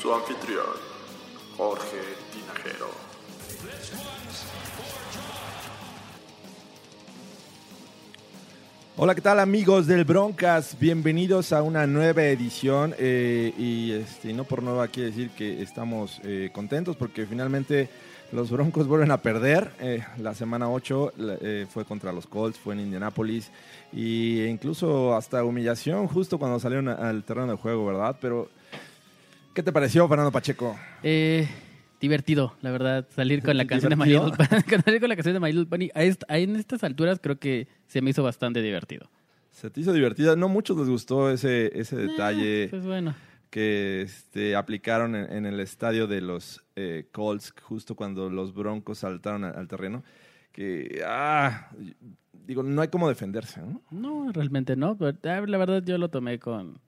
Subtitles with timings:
[0.00, 0.64] Su anfitrión,
[1.56, 2.00] Jorge
[2.32, 2.90] Tinajero.
[9.02, 10.76] Hola, ¿qué tal amigos del Broncas?
[10.78, 16.20] Bienvenidos a una nueva edición eh, y este, no por nueva quiere decir que estamos
[16.22, 17.88] eh, contentos porque finalmente
[18.30, 19.72] los Broncos vuelven a perder.
[19.80, 23.50] Eh, la semana 8 la- eh, fue contra los Colts, fue en Indianapolis
[23.90, 28.16] y incluso hasta humillación justo cuando salieron al terreno de juego, ¿verdad?
[28.20, 28.50] Pero,
[29.54, 30.76] ¿qué te pareció, Fernando Pacheco?
[31.02, 31.48] Eh,
[32.00, 34.32] divertido, la verdad, salir con la canción de My Little.
[34.36, 34.80] Pony.
[34.84, 35.88] salir con la canción de My Little Pony.
[35.94, 39.08] A en estas alturas creo que se me hizo bastante divertido.
[39.50, 40.36] ¿Se te hizo divertida?
[40.36, 42.68] No muchos les gustó ese, ese detalle.
[42.70, 43.14] Pues bueno.
[43.50, 48.98] que este, aplicaron en, en el estadio de los eh, Colts justo cuando los Broncos
[48.98, 50.04] saltaron al, al terreno.
[50.52, 51.70] Que, ah,
[52.46, 53.82] digo, no hay cómo defenderse, ¿no?
[53.90, 54.96] No, realmente no.
[54.96, 56.80] Pero ah, la verdad yo lo tomé con,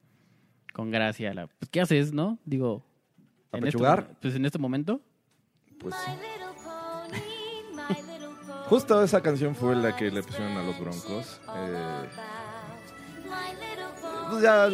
[0.72, 1.34] con gracia.
[1.34, 2.38] La, pues, ¿Qué haces, no?
[2.44, 2.84] Digo.
[3.52, 4.08] En este, ¿Apechugar?
[4.20, 5.00] pues en este momento.
[5.78, 7.18] Pues My little pony,
[7.74, 8.64] my little pony.
[8.68, 11.40] justo esa canción fue la que le pusieron a los Broncos.
[11.56, 12.06] Eh,
[13.24, 14.68] My little pony, pues ya,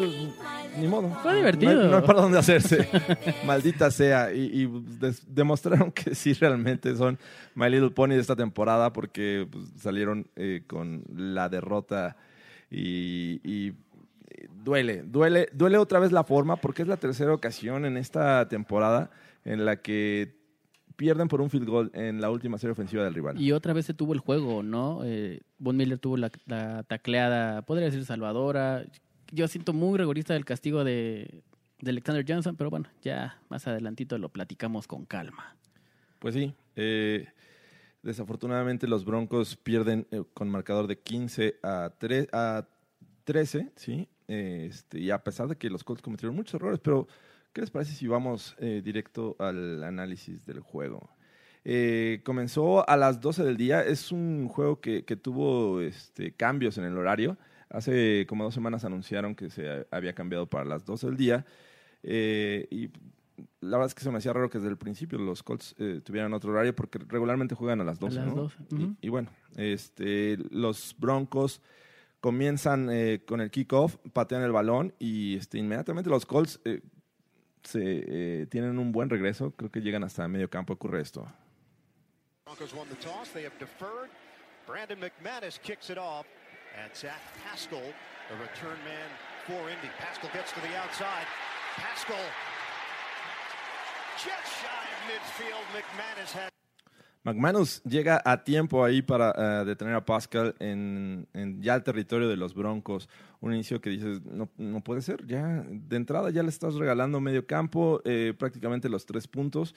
[0.78, 1.08] ni modo.
[1.22, 1.72] Fue divertido.
[1.74, 2.88] No hay, no hay para dónde hacerse.
[3.46, 4.32] Maldita sea.
[4.32, 7.18] Y, y des- demostraron que sí realmente son
[7.54, 12.16] My Little Pony de esta temporada porque pues, salieron eh, con la derrota
[12.70, 13.72] y, y,
[14.50, 19.10] duele, duele, duele otra vez la forma porque es la tercera ocasión en esta temporada
[19.44, 20.36] en la que
[20.96, 23.40] pierden por un field goal en la última serie ofensiva del rival.
[23.40, 25.00] Y otra vez se tuvo el juego, ¿no?
[25.04, 28.84] Eh, Von Miller tuvo la, la tacleada, podría decir salvadora.
[29.30, 31.42] Yo siento muy rigorista el castigo de,
[31.80, 35.56] de Alexander Johnson, pero bueno, ya más adelantito lo platicamos con calma.
[36.18, 37.28] Pues sí, eh,
[38.02, 42.66] desafortunadamente los Broncos pierden eh, con marcador de 15 a, 3, a
[43.24, 44.08] 13, ¿sí?
[44.28, 47.08] Eh, este, y a pesar de que los Colts cometieron muchos errores, pero
[47.52, 51.10] ¿qué les parece si vamos eh, directo al análisis del juego?
[51.64, 56.78] Eh, comenzó a las 12 del día, es un juego que, que tuvo este, cambios
[56.78, 57.36] en el horario.
[57.70, 61.44] Hace como dos semanas anunciaron que se había cambiado para las 12 del día.
[62.02, 62.90] Eh, y
[63.60, 66.00] la verdad es que se me hacía raro que desde el principio los Colts eh,
[66.02, 68.16] tuvieran otro horario porque regularmente juegan a las 12.
[68.16, 68.34] las ¿no?
[68.34, 68.96] 12, Y- ujú.
[69.02, 71.60] y, bueno, este, los Broncos
[72.20, 76.80] comienzan eh, con el kickoff, patean el balón y este, inmediatamente los Colts eh,
[77.62, 79.52] se, eh, tienen un buen regreso.
[79.52, 80.74] Creo que llegan hasta medio campo.
[80.74, 81.26] Ocurre esto.
[82.44, 83.30] Broncos won the toss.
[83.32, 84.10] They have deferred.
[84.66, 86.26] Brandon McManus kicks it off.
[86.76, 87.82] And Zach Pascal,
[88.28, 89.08] the return man
[89.46, 89.90] for Indy.
[89.98, 91.26] Pascal gets to the outside.
[91.76, 92.16] Pascal
[94.16, 95.64] just shy of midfield.
[95.74, 96.50] McManus had
[97.28, 101.26] McManus llega a tiempo ahí para eh, detener a Pascal en,
[101.60, 103.08] ya el territorio de los Broncos.
[103.40, 107.20] Un inicio que dices, no, no puede ser, ya de entrada ya le estás regalando
[107.20, 109.74] medio campo, eh, prácticamente los tres puntos.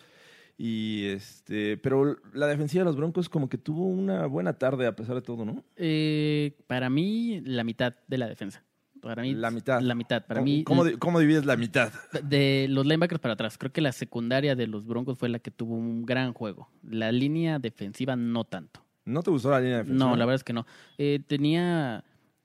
[0.57, 4.95] Y este, pero la defensiva de los Broncos como que tuvo una buena tarde a
[4.95, 5.63] pesar de todo, ¿no?
[5.75, 8.63] Eh, para mí, la mitad de la defensa.
[9.01, 9.81] Para mí, La mitad.
[9.81, 10.25] La mitad.
[10.25, 11.91] Para ¿Cómo, mí, ¿cómo, cómo divides la mitad?
[12.23, 13.57] de los linebackers para atrás.
[13.57, 16.69] Creo que la secundaria de los Broncos fue la que tuvo un gran juego.
[16.83, 18.85] La línea defensiva no tanto.
[19.05, 20.05] ¿No te gustó la línea defensiva?
[20.09, 20.65] No, la verdad es que no.
[20.97, 22.03] Eh, tenía.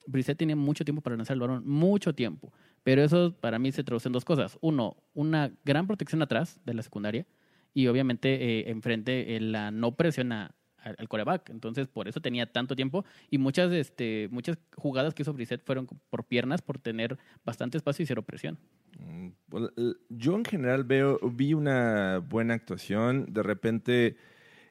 [0.09, 2.53] Brissett tenía mucho tiempo para lanzar el balón, mucho tiempo.
[2.85, 4.57] Pero eso para mí se traduce en dos cosas.
[4.61, 7.27] Uno, una gran protección atrás de la secundaria
[7.75, 10.55] y obviamente eh, enfrente eh, la no presión a-
[10.87, 11.51] al, al coreback.
[11.51, 15.87] Entonces, por eso tenía tanto tiempo y muchas, este, muchas jugadas que hizo Brissett fueron
[16.09, 18.59] por piernas por tener bastante espacio y cero presión.
[18.99, 19.71] Mm, pues,
[20.09, 23.27] Yo en general veo, vi una buena actuación.
[23.29, 24.17] De repente,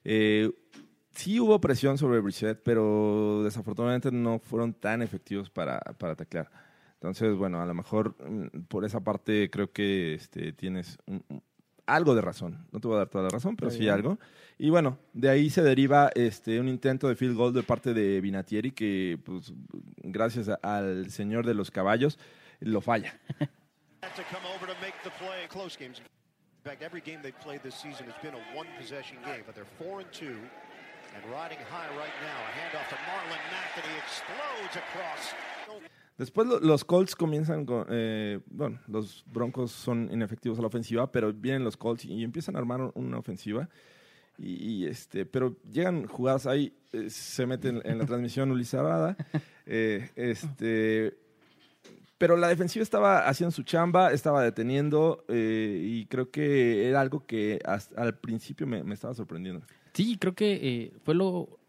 [0.04, 0.52] eh,
[1.12, 6.16] sí hubo presión sobre Brissett, pero desafortunadamente no fueron tan efectivos para, para.
[6.94, 11.24] Entonces, bueno, a lo mejor mm, por esa parte creo que este, tienes un-
[11.88, 12.66] algo de razón.
[12.72, 13.94] No te voy a dar toda la razón, pero Está sí bien.
[13.94, 14.20] algo.
[14.58, 18.22] Y bueno, de ahí se deriva este, un intento de field goal de parte de
[18.22, 19.52] Vinatieri que, pues,
[19.98, 22.18] gracias a- al señor de los caballos,
[22.62, 23.14] lo falla.
[24.16, 25.48] to come over to make the play.
[25.50, 26.00] Close games.
[26.00, 29.54] In fact, every game they've played this season has been a one possession game, but
[29.56, 30.38] they're four and two.
[31.16, 35.32] And riding high right now, a handoff to Marlon Mack, and he explodes across.
[36.18, 37.86] Después lo- los Colts comienzan con...
[37.90, 42.56] eh, bueno, los Broncos son inefectivos a la ofensiva, pero vienen los Colts y, empiezan
[42.56, 43.68] a armar un- una ofensiva.
[44.38, 49.16] Y, y, este, pero llegan jugadas ahí, eh, se meten en la transmisión Ulises Arada,
[49.66, 51.18] eh, este,
[52.18, 57.26] pero la defensiva estaba haciendo su chamba, estaba deteniendo eh, y creo que era algo
[57.26, 59.66] que hasta al principio me, me estaba sorprendiendo.
[59.94, 61.60] Sí, creo que fue lo,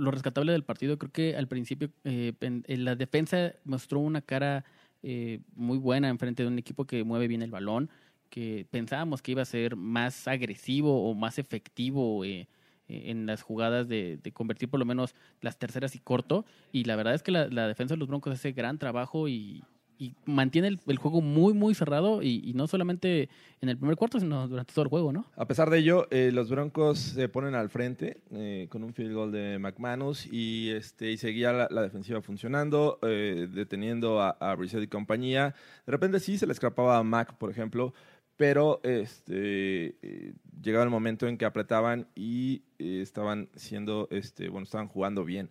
[0.00, 0.98] lo rescatable del partido.
[0.98, 4.64] Creo que al principio eh, eh, la defensa mostró una cara
[5.02, 7.90] eh, muy buena enfrente de un equipo que mueve bien el balón,
[8.28, 12.48] que pensábamos que iba a ser más agresivo o más efectivo eh,
[12.88, 16.44] en las jugadas de, de convertir por lo menos las terceras y corto.
[16.72, 19.62] Y la verdad es que la defensa de los Broncos hace gran trabajo y,
[20.00, 23.28] y mantiene el, juego muy, muy cerrado y, no solamente
[23.60, 25.26] en el primer cuarto, sino durante todo el juego, ¿no?
[25.36, 29.12] A pesar de ello, eh, los Broncos se ponen al frente eh, con un field
[29.12, 34.54] goal de McManus y, este, y seguía la, la defensiva funcionando, eh, deteniendo a, a
[34.54, 35.54] Brissett y compañía.
[35.86, 37.92] De repente sí se le escapaba a Mac, por ejemplo,
[38.40, 40.32] pero este, eh,
[40.62, 45.50] llegaba el momento en que apretaban y eh, estaban siendo, este, bueno, estaban jugando bien.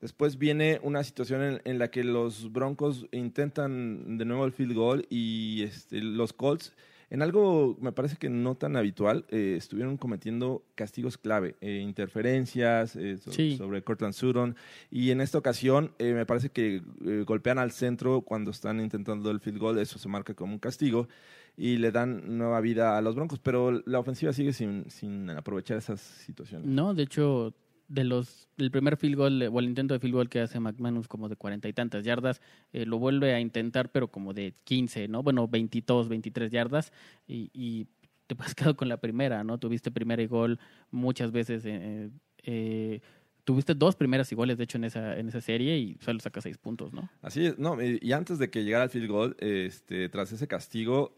[0.00, 4.74] Después viene una situación en, en la que los Broncos intentan de nuevo el field
[4.74, 6.72] goal y este, los Colts,
[7.10, 12.94] en algo me parece que no tan habitual, eh, estuvieron cometiendo castigos clave, eh, interferencias
[12.96, 13.56] eh, so- Sí.
[13.56, 14.54] sobre Cortland Sutton
[14.90, 16.82] y en esta ocasión me parece que
[17.26, 21.08] golpean al centro cuando están intentando el field goal, eso se marca como un castigo
[21.56, 25.76] y le dan nueva vida a los Broncos, pero la ofensiva sigue sin, sin aprovechar
[25.78, 26.68] esas situaciones.
[26.68, 27.52] No, de hecho,
[27.88, 31.08] de los el primer field goal o el intento de field goal que hace McManus
[31.08, 32.40] como de cuarenta y tantas yardas,
[32.72, 35.22] eh, lo vuelve a intentar, pero como de 15, ¿no?
[35.22, 36.92] Bueno, 22, 23 yardas
[37.26, 37.86] y, y
[38.26, 39.58] te has quedado con la primera, ¿no?
[39.58, 40.58] Tuviste primera y gol
[40.90, 41.64] muchas veces.
[41.64, 42.10] eh,
[42.44, 43.00] eh,
[43.44, 46.58] tuviste dos primeras iguales, de hecho, en esa, en esa serie y solo sacas seis
[46.58, 47.08] puntos, ¿no?
[47.22, 50.46] Así es, no, y y antes de que llegara el field goal, este, tras ese
[50.46, 51.16] castigo,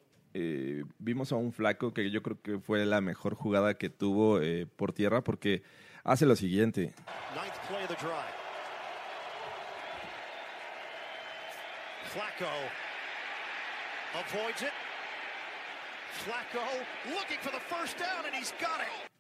[1.01, 4.39] vimos a un flaco que yo creo que fue la mejor jugada que tuvo
[4.77, 5.65] por tierra porque
[6.05, 6.93] hace lo siguiente.
[7.35, 8.35] Ninth play of the drive.
[12.12, 12.50] Flacco
[14.14, 14.73] avoids it.
[16.25, 16.61] Flacco
[17.14, 19.11] looking for the first down, and he's got it.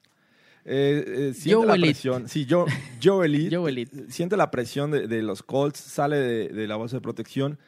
[0.66, 1.92] Eh, eh, siente la Elite.
[1.92, 2.28] presión.
[2.28, 2.66] Sí, yo,
[3.02, 4.10] Joe Elite, Joe Elite.
[4.10, 7.58] Siente la presión de, de los Colts, sale de, de la bolsa de protección,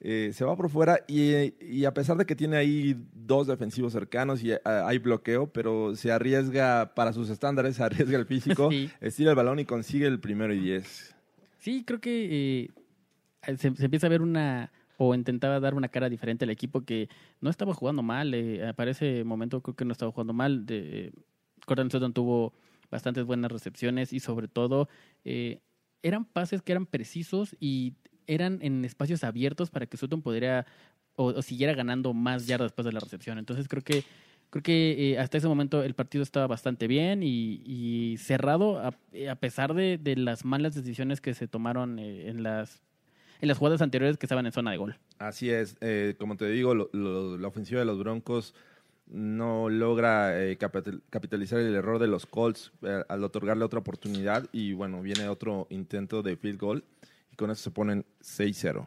[0.00, 3.92] eh, se va por fuera y, y a pesar de que tiene ahí dos defensivos
[3.92, 8.70] cercanos y eh, hay bloqueo, pero se arriesga para sus estándares, se arriesga el físico,
[8.70, 8.90] Sí.
[9.00, 11.14] estira el balón y consigue el primero y diez.
[11.58, 12.70] Sí, creo que
[13.46, 16.82] eh, se, se empieza a ver una o intentaba dar una cara diferente al equipo
[16.82, 17.08] que
[17.40, 18.32] no estaba jugando mal.
[18.34, 20.66] eh, para ese momento creo que no estaba jugando mal.
[20.66, 21.12] De,
[21.66, 22.52] Cortland Sutton tuvo
[22.90, 24.88] bastantes buenas recepciones y sobre todo
[26.02, 27.94] eran pases que eran precisos y
[28.26, 30.66] eran en espacios abiertos para que Sutton pudiera
[31.16, 33.38] o, siguiera ganando más yardas después de la recepción.
[33.38, 34.04] Entonces creo que
[34.50, 38.94] creo que eh, hasta ese momento el partido estaba bastante bien y, cerrado a,
[39.30, 42.82] a pesar de, de las malas decisiones que se tomaron eh, en las
[43.42, 44.96] en las jugadas anteriores que estaban en zona de gol.
[45.18, 48.54] Así es, eh, como te digo, lo- lo- la ofensiva de los Broncos
[49.06, 54.46] no logra eh, capital- capitalizar el error de los Colts eh, al otorgarle otra oportunidad
[54.52, 56.84] y bueno, viene otro intento de field goal
[57.40, 58.86] con eso se ponen 6-0.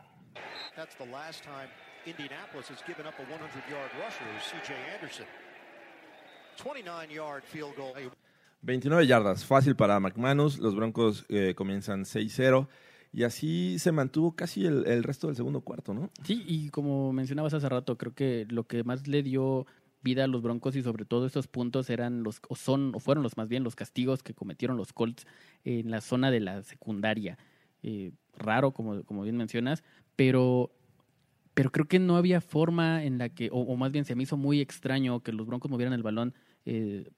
[0.75, 1.69] That's the last time
[2.05, 4.73] Indianapolis has given up a 100-yard rusher, C.J.
[4.93, 5.25] Anderson.
[6.63, 7.93] 29-yard field goal.
[8.61, 12.67] 29 yardas, fácil para McManus, los Broncos eh, comienzan 6-0
[13.11, 16.11] y así se mantuvo casi el, el resto del segundo cuarto, ¿no?
[16.23, 19.65] Sí, y como mencionabas hace rato, creo que lo que más le dio
[20.03, 23.23] vida a los Broncos y sobre todo estos puntos eran los o son o fueron
[23.23, 25.25] los más bien los castigos que cometieron los Colts
[25.63, 27.37] en la zona de la secundaria.
[27.81, 29.83] Eh, raro como como bien mencionas,
[30.15, 30.71] pero
[31.53, 34.37] pero creo que no había forma en la que o, más bien se me hizo
[34.37, 36.33] muy extraño que los Broncos movieran el balón
[36.65, 37.09] eh,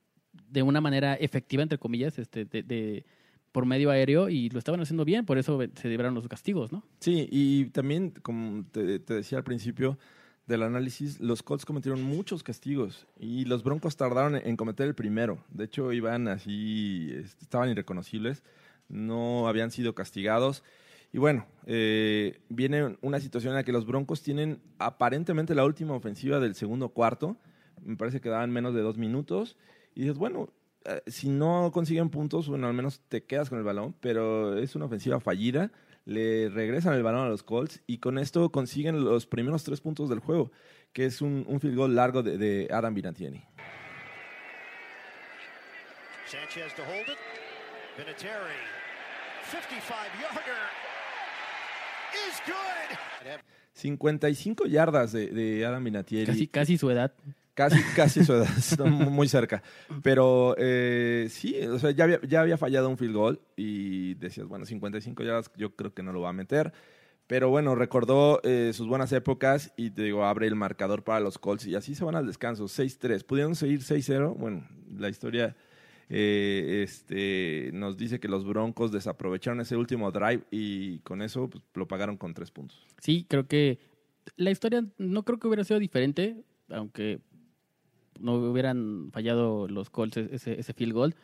[0.49, 3.05] de una manera efectiva entre comillas, este de,
[3.51, 6.83] por medio aéreo y lo estaban haciendo bien, por eso se libraron los castigos, ¿no?
[6.99, 9.97] Sí, y también, como te, te decía al principio
[10.45, 15.43] del análisis, los Colts cometieron muchos castigos y los Broncos tardaron en cometer el primero.
[15.49, 18.43] De hecho, iban así, este, estaban irreconocibles,
[18.89, 20.63] no habían sido castigados.
[21.15, 25.93] Y bueno, eh, viene una situación en la que los Broncos tienen aparentemente la última
[25.93, 27.37] ofensiva del segundo cuarto.
[27.81, 29.55] Me parece que daban menos de dos minutos.
[29.93, 30.49] Y dices, bueno,
[30.83, 34.75] eh, si no consiguen puntos, bueno, al menos te quedas con el balón, pero es
[34.75, 35.71] una ofensiva fallida.
[36.03, 40.09] Le regresan el balón a los Colts y con esto consiguen los primeros tres puntos
[40.09, 40.51] del juego,
[40.91, 43.41] que es un, un field goal largo de, de Adam Vinatieri.
[46.25, 47.17] Sanchez to hold it.
[47.97, 48.59] Vinatieri,
[49.49, 50.94] 55-yarder, is good.
[53.73, 56.25] 55 yardas de, de Adam Vinatieri.
[56.25, 57.13] Casi, casi su edad.
[57.53, 59.63] Casi, casi su edad, está muy cerca.
[60.03, 64.47] Pero eh, sí, o sea, ya había, ya había fallado un field goal y decías,
[64.47, 66.73] bueno, 55 yardas yo creo que no lo va a meter.
[67.27, 71.39] Pero bueno, recordó eh, sus buenas épocas y te digo, abre el marcador para los
[71.39, 73.25] Colts y así se van al descanso, 6-3.
[73.25, 75.55] Pudieron seguir 6-0, bueno, la historia
[76.09, 81.63] eh, este, nos dice que los Broncos desaprovecharon ese último drive y con eso pues,
[81.73, 82.85] lo pagaron con tres puntos.
[82.99, 83.79] Sí, creo que
[84.37, 87.19] la historia no creo que hubiera sido diferente, aunque
[88.19, 91.15] no hubieran fallado los Colts ese, ese field goal,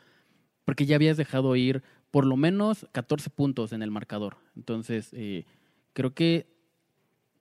[0.66, 4.38] porque ya habías dejado ir por lo menos 14 puntos en el marcador.
[4.56, 5.46] Entonces, eh,
[5.94, 6.48] creo que,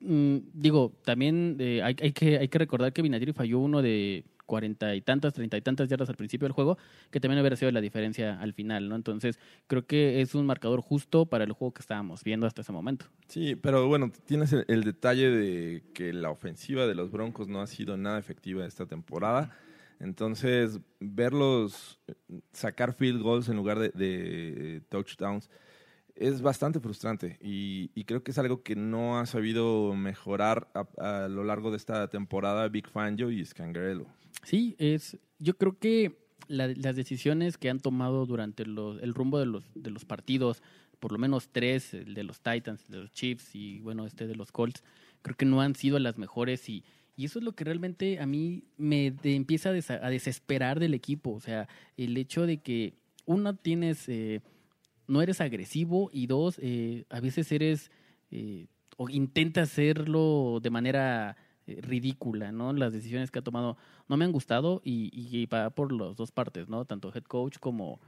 [0.00, 4.24] mm, digo, también eh, hay, hay que, hay que recordar que Vinatieri falló uno de
[4.50, 6.76] cuarenta y tantas, treinta y tantas yardas al principio del juego,
[7.12, 8.96] que también hubiera sido la diferencia al final, ¿no?
[8.96, 9.38] Entonces,
[9.68, 13.06] creo que es un marcador justo para el juego que estábamos viendo hasta ese momento.
[13.28, 17.68] Sí, pero bueno, tienes el, detalle de que la ofensiva de los Broncos no ha
[17.68, 19.56] sido nada efectiva esta temporada.
[20.00, 22.00] Entonces, verlos
[22.52, 25.48] sacar field goals en lugar de touchdowns
[26.16, 31.28] es bastante frustrante y, y creo que es algo que no ha sabido mejorar a,
[31.28, 34.06] lo largo de esta temporada Big Fangio y Scangarello.
[34.42, 35.18] Sí, es.
[35.38, 39.64] Yo creo que la- las decisiones que han tomado durante los- el rumbo de los,
[39.74, 40.62] de los partidos,
[40.98, 44.26] por lo menos tres, el de los Titans, el de los Chiefs y bueno, este
[44.26, 44.82] de los Colts,
[45.22, 46.84] creo que no han sido las mejores y,
[47.16, 51.32] y eso es lo que realmente a mí me empieza a, a desesperar del equipo.
[51.32, 52.94] O sea, el hecho de que
[53.26, 54.40] uno tienes, eh,
[55.10, 57.90] no eres agresivo y dos, eh, a veces eres
[58.30, 61.36] eh, o intentas hacerlo de manera
[61.66, 62.72] eh, ridícula, ¿no?
[62.72, 63.76] Las decisiones que ha tomado
[64.08, 66.84] no me han gustado y, y, va por las dos partes, ¿no?
[66.84, 68.00] Tanto head coach como,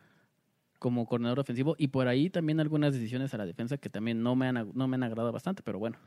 [0.78, 4.36] como coordinador ofensivo y por ahí también algunas decisiones a la defensa que también no
[4.36, 5.98] me han, no me han agradado bastante, pero bueno.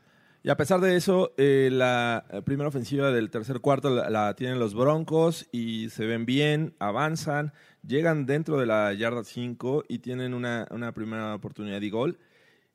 [0.46, 4.60] Y a pesar de eso, eh, la eh, primera ofensiva del tercer cuarto la, tienen
[4.60, 7.52] los Broncos y se ven bien, avanzan,
[7.84, 12.20] llegan dentro de la yarda 5 y tienen una, una primera oportunidad de gol.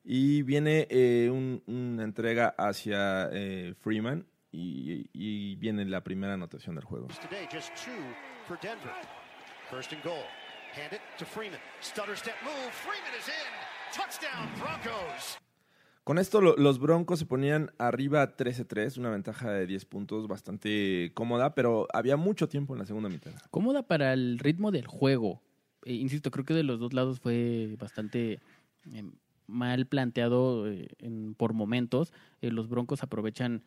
[0.04, 3.30] Y viene eh, un- una entrega hacia
[3.80, 7.08] Freeman y, viene la primera anotación del juego.
[11.24, 11.58] Freeman.
[11.80, 12.70] Stutter step move.
[12.84, 13.96] Freeman is in.
[13.96, 15.41] Touchdown, Broncos.
[16.04, 21.12] Con esto lo- los Broncos se ponían arriba 13-3, una ventaja de 10 puntos bastante
[21.14, 23.30] cómoda, pero había mucho tiempo en la segunda mitad.
[23.52, 25.40] Cómoda para el ritmo del juego.
[25.84, 28.40] Eh, insisto, creo que de los dos lados fue bastante
[28.92, 29.04] eh,
[29.46, 32.12] mal planteado eh, en- por momentos.
[32.40, 33.62] Eh, los Broncos aprovechan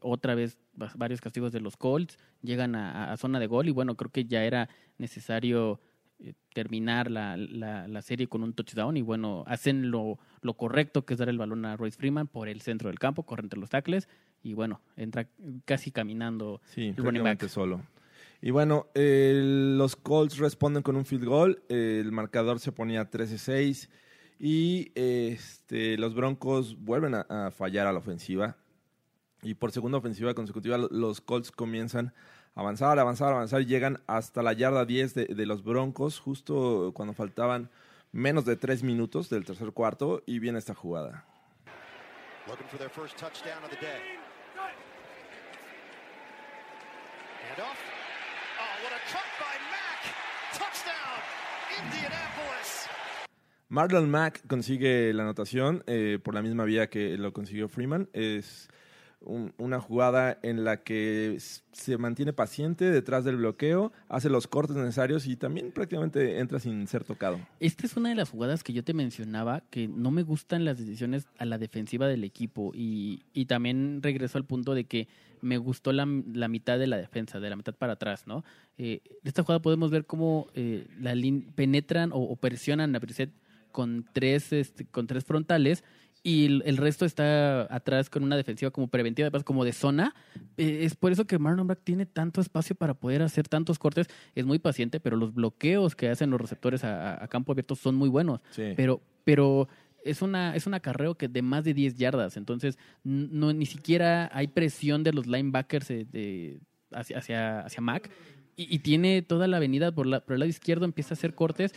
[0.00, 3.94] otra vez va- varios castigos de los Colts, llegan a zona de gol y bueno,
[3.96, 5.78] creo que ya era necesario
[6.20, 11.04] eh, terminar la, la- la serie con un touchdown y bueno, hacen lo, lo correcto
[11.04, 13.58] que es dar el balón a Royce Freeman por el centro del campo, corre entre
[13.60, 14.08] los tackles
[14.42, 15.28] y bueno, entra
[15.64, 17.46] casi caminando Sí, el running back.
[17.48, 17.80] solo.
[18.42, 19.40] Y bueno, eh,
[19.76, 21.62] los Colts responden con un field goal.
[21.70, 23.88] eh, el marcador se ponía 13-6.
[24.38, 28.56] Y este, los Broncos vuelven a, a fallar a la ofensiva.
[29.42, 32.12] Y por segunda ofensiva consecutiva, lo- los Colts comienzan a
[32.54, 33.62] avanzar, avanzar, avanzar.
[33.62, 37.70] Y llegan hasta la yarda 10 de, de los Broncos, justo cuando faltaban
[38.12, 40.22] menos de 3 minutos del tercer cuarto.
[40.26, 41.24] Y viene esta jugada.
[53.68, 58.08] Marlon Mack consigue la anotación eh, por la misma vía que lo consiguió Freeman.
[58.12, 58.68] Es
[59.24, 61.38] un- una jugada en la que
[61.72, 66.86] se mantiene paciente detrás del bloqueo, hace los cortes necesarios y también prácticamente entra sin
[66.86, 67.38] ser tocado.
[67.60, 70.78] Esta es una de las jugadas que yo te mencionaba, que no me gustan las
[70.78, 75.08] decisiones a la defensiva del equipo y, y también regreso al punto de que
[75.40, 78.44] me gustó la, la mitad de la defensa, de la mitad para atrás, ¿no?
[78.78, 81.14] Eh, de esta jugada podemos ver cómo eh, la
[81.54, 83.30] penetran o, o presionan a Brissett
[83.70, 85.84] con tres, este, con tres frontales
[86.26, 90.14] y el, el resto está atrás con una defensiva como preventiva, además como de zona.
[90.56, 94.08] Eh, es por eso que Marlon Brack tiene tanto espacio para poder hacer tantos cortes.
[94.34, 98.08] Es muy paciente, pero los bloqueos que hacen los receptores a, campo abierto son muy
[98.08, 98.40] buenos.
[98.52, 98.72] Sí.
[98.74, 99.68] Pero, pero
[100.02, 102.38] es una es un acarreo que de más de 10 yardas.
[102.38, 106.58] Entonces, no ni siquiera hay presión de los linebackers eh, de,
[106.90, 108.10] hacia, hacia, hacia Mac.
[108.56, 111.34] Y, y tiene toda la avenida por, la, por el lado izquierdo, empieza a hacer
[111.34, 111.74] cortes.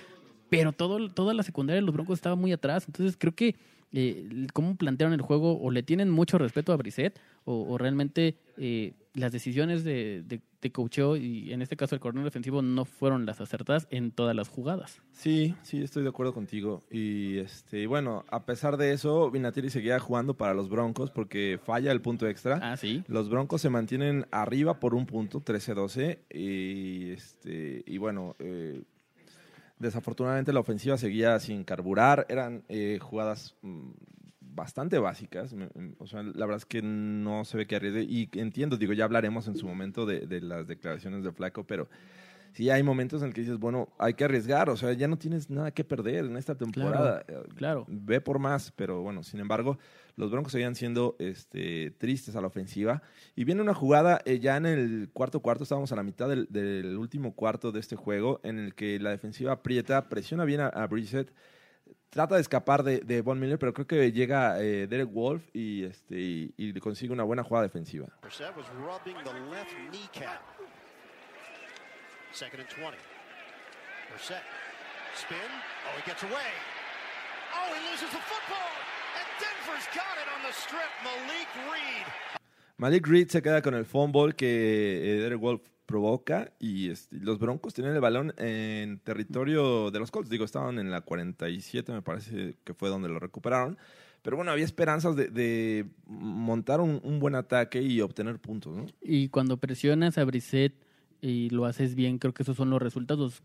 [0.50, 2.86] pero todo, toda la secundaria de los Broncos estaba muy atrás.
[2.88, 3.58] Entonces creo que
[3.92, 8.38] eh, cómo plantearon el juego, o le tienen mucho respeto a Brissett, o, o realmente
[8.58, 12.86] eh, las decisiones de, de, de coacheo, y en este caso el coordinador defensivo, no
[12.86, 15.02] fueron las acertadas en todas las jugadas.
[15.12, 16.84] Sí, sí, estoy de acuerdo contigo.
[16.92, 21.60] Y este, y bueno, a pesar de eso, Vinatieri seguía jugando para los Broncos porque
[21.64, 22.60] falla el punto extra.
[22.62, 23.04] Ah, sí.
[23.08, 26.20] Los Broncos se mantienen arriba por un punto, 13-12.
[26.34, 28.84] Y, este, y bueno, eh,
[29.80, 32.26] desafortunadamente la ofensiva seguía sin carburar.
[32.30, 33.92] Eran eh, jugadas mm,
[34.40, 35.54] bastante básicas.
[35.54, 38.04] Mm, O sea, la verdad es que no se ve que arriesgue.
[38.04, 41.88] Y entiendo, digo, ya hablaremos en su momento de, de las declaraciones de Flaco, pero
[42.54, 44.70] sí hay momentos en el que dices, bueno, hay que arriesgar.
[44.70, 47.24] O sea, ya no tienes nada que perder en esta temporada.
[47.56, 47.86] Claro.
[47.88, 49.78] Ve por más, pero bueno, sin embargo,
[50.18, 53.04] los Broncos seguían siendo este, tristes a la ofensiva.
[53.36, 56.98] Y viene una jugada eh, ya en el cuarto cuarto, estábamos a la mitad del,
[56.98, 60.88] último cuarto de este juego, en el que la defensiva aprieta, presiona bien a, a
[60.88, 61.32] Brissett,
[62.10, 65.84] trata de escapar de, de Von Miller, pero creo que llega eh, Derek Wolf y,
[65.84, 68.08] este, y, y consigue una buena jugada defensiva.
[79.18, 80.68] Brissett was rubbing the left kneecap.
[80.68, 81.08] Second and 20.
[81.08, 81.08] Brissett.
[81.08, 81.12] Spin.
[81.28, 81.82] He gets away.
[81.82, 81.98] He loses the football.
[81.98, 82.28] And Denver's got it on the strip.
[82.78, 83.30] Malik Reed.
[83.30, 87.96] Se queda con el fumble que eh, Derek Wolf provoca y este, los Broncos tienen
[87.96, 90.30] el balón en territorio de los Colts.
[90.30, 93.78] Digo, estaban en la 47, me parece que fue donde lo recuperaron.
[94.22, 98.86] Pero bueno, había esperanzas de, de montar un, un buen ataque y obtener puntos, ¿no?
[99.02, 100.74] Y cuando presionas a Brissett
[101.22, 103.42] y lo haces bien, creo que esos son los resultados.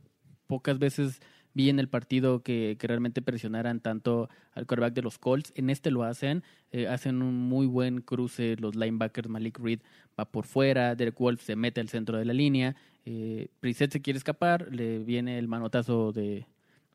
[0.48, 1.20] Pocas veces
[1.54, 5.52] vi en el partido que, que realmente presionaran tanto al quarterback de los Colts.
[5.54, 6.42] En este lo hacen.
[6.70, 8.56] eh, hacen un muy buen cruce.
[8.58, 9.80] Los linebackers, Malik Reed
[10.18, 10.94] va por fuera.
[10.94, 12.74] Derek Wolf se mete al centro de la línea.
[13.04, 14.68] Eh, Brissett se quiere escapar.
[14.70, 16.46] Le viene el manotazo de,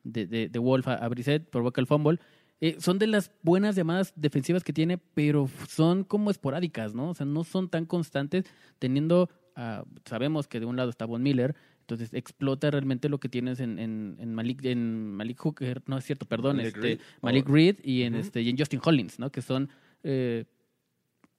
[0.04, 1.50] de, de, de Wolf a, a Brissett.
[1.50, 2.20] Provoca el fumble.
[2.60, 7.12] Eh, son de las buenas llamadas defensivas que tiene, pero son como esporádicas, ¿no?
[7.12, 8.46] O sea, no son tan constantes,
[8.80, 11.54] teniendo, ah, sabemos que de un lado está Von Miller,
[11.88, 16.04] entonces explota realmente lo que tienes en, en, en Malik, en Malik Hooker, no es
[16.04, 17.00] cierto, perdón, Malik este, Reed.
[17.22, 17.54] Malik Oh.
[17.54, 19.32] Reed y en, este, y en Justin Hollins, ¿no?
[19.32, 19.70] Que son
[20.04, 20.44] eh,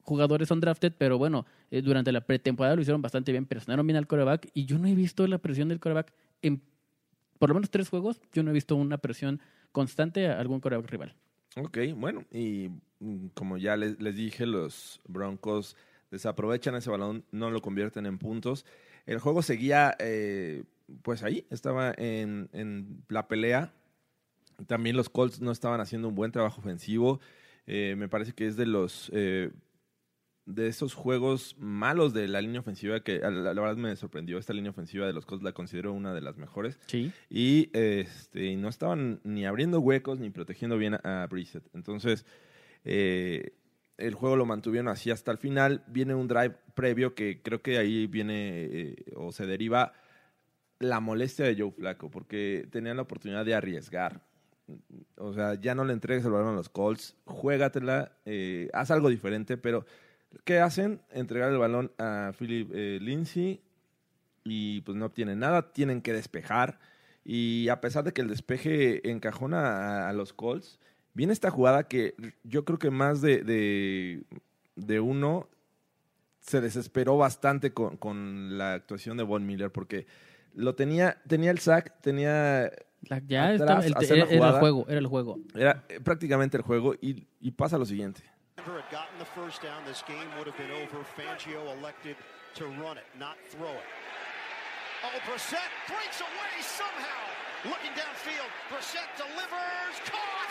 [0.01, 4.07] jugadores undrafted, pero bueno, eh, durante la pretemporada lo hicieron bastante bien, presionaron bien al
[4.07, 6.63] coreback y yo no he visto la presión del coreback en
[7.39, 10.91] por lo menos tres juegos, yo no he visto una presión constante a algún coreback
[10.91, 11.15] rival.
[11.57, 15.77] Ok, bueno, y mm, como ya les, les dije, los Broncos
[16.11, 18.65] desaprovechan ese balón, no lo convierten en puntos.
[19.09, 20.65] El juego seguía, eh,
[21.01, 23.73] pues ahí, estaba en, en la pelea.
[24.67, 27.19] También los Colts no estaban haciendo un buen trabajo ofensivo.
[27.67, 29.51] Eh, me parece que es de los eh,
[30.45, 34.37] de esos juegos malos de la línea ofensiva que la, la verdad me sorprendió.
[34.37, 36.79] Esta línea ofensiva de los Colts la considero una de las mejores.
[36.87, 37.11] Sí.
[37.31, 41.65] Y este, no estaban ni abriendo huecos ni protegiendo bien a, a Brissett.
[41.73, 42.27] Entonces,
[42.85, 43.55] eh,
[43.99, 45.85] el juego lo mantuvieron así hasta el final.
[45.89, 49.93] Viene un drive previo que creo que ahí viene eh, o se deriva
[50.79, 54.23] la molestia de Joe Flaco, porque tenían la oportunidad de arriesgar.
[55.17, 59.09] O sea, ya no le entregues el balón a los Colts, juégatela, eh, haz algo
[59.09, 59.85] diferente, pero
[60.45, 61.01] ¿qué hacen?
[61.11, 63.61] Entregar el balón a Philip eh, Lindsay
[64.45, 66.79] y pues no obtienen nada, tienen que despejar.
[67.25, 70.79] Y a pesar de que el despeje encajona a, a los Colts,
[71.19, 74.23] viene esta jugada que yo creo que más de, de,
[74.77, 75.49] de uno
[76.39, 80.07] se desesperó bastante con, con la actuación de Von Miller porque
[80.55, 82.71] lo tenía, tenía el sack, tenía
[83.09, 84.61] La- ya Atrás, estaba, el- hacer la era, era el jugada.
[84.61, 85.39] juego, era el juego.
[85.57, 88.23] era eh, prácticamente el juego y, y pasa lo siguiente.
[95.05, 97.25] Oh, Brissett breaks away somehow.
[97.65, 98.51] Looking downfield.
[98.71, 99.97] Brissett delivers.
[100.11, 100.51] Caught.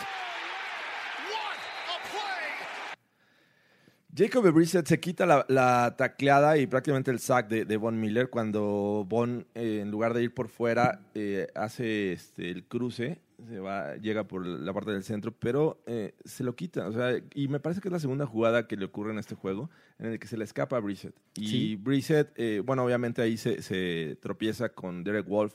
[4.18, 8.30] Jacob Brissett se quita la, la tacleada y prácticamente el sack de, de Von Miller
[8.30, 13.60] cuando Von, eh, en lugar de ir por fuera, eh, hace este, el cruce, se
[13.60, 16.88] va, llega por la parte del centro, pero eh, se lo quita.
[16.88, 19.36] O sea, y me parece que es la segunda jugada que le ocurre en este
[19.36, 21.14] juego, en el que se le escapa a Brissett.
[21.36, 21.76] Y Sí.
[21.76, 25.54] Brissett, eh, bueno, obviamente ahí se, se tropieza con Derek Wolf.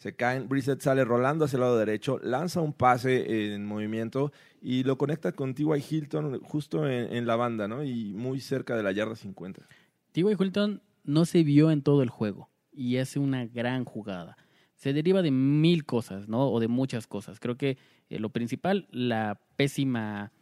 [0.00, 4.32] Se caen, Brissett sale rolando hacia el lado derecho, lanza un pase en movimiento
[4.62, 5.84] y lo conecta con T.Y.
[5.90, 7.84] Hilton justo en, la banda, ¿no?
[7.84, 9.60] Y muy cerca de la yarda 50.
[10.12, 10.24] T.Y.
[10.24, 14.38] Hilton no se vio en todo el juego y hace una gran jugada.
[14.74, 16.48] Se deriva de mil cosas, ¿no?
[16.50, 17.38] O de muchas cosas.
[17.38, 17.76] Creo que
[18.08, 20.32] eh, lo principal, la pésima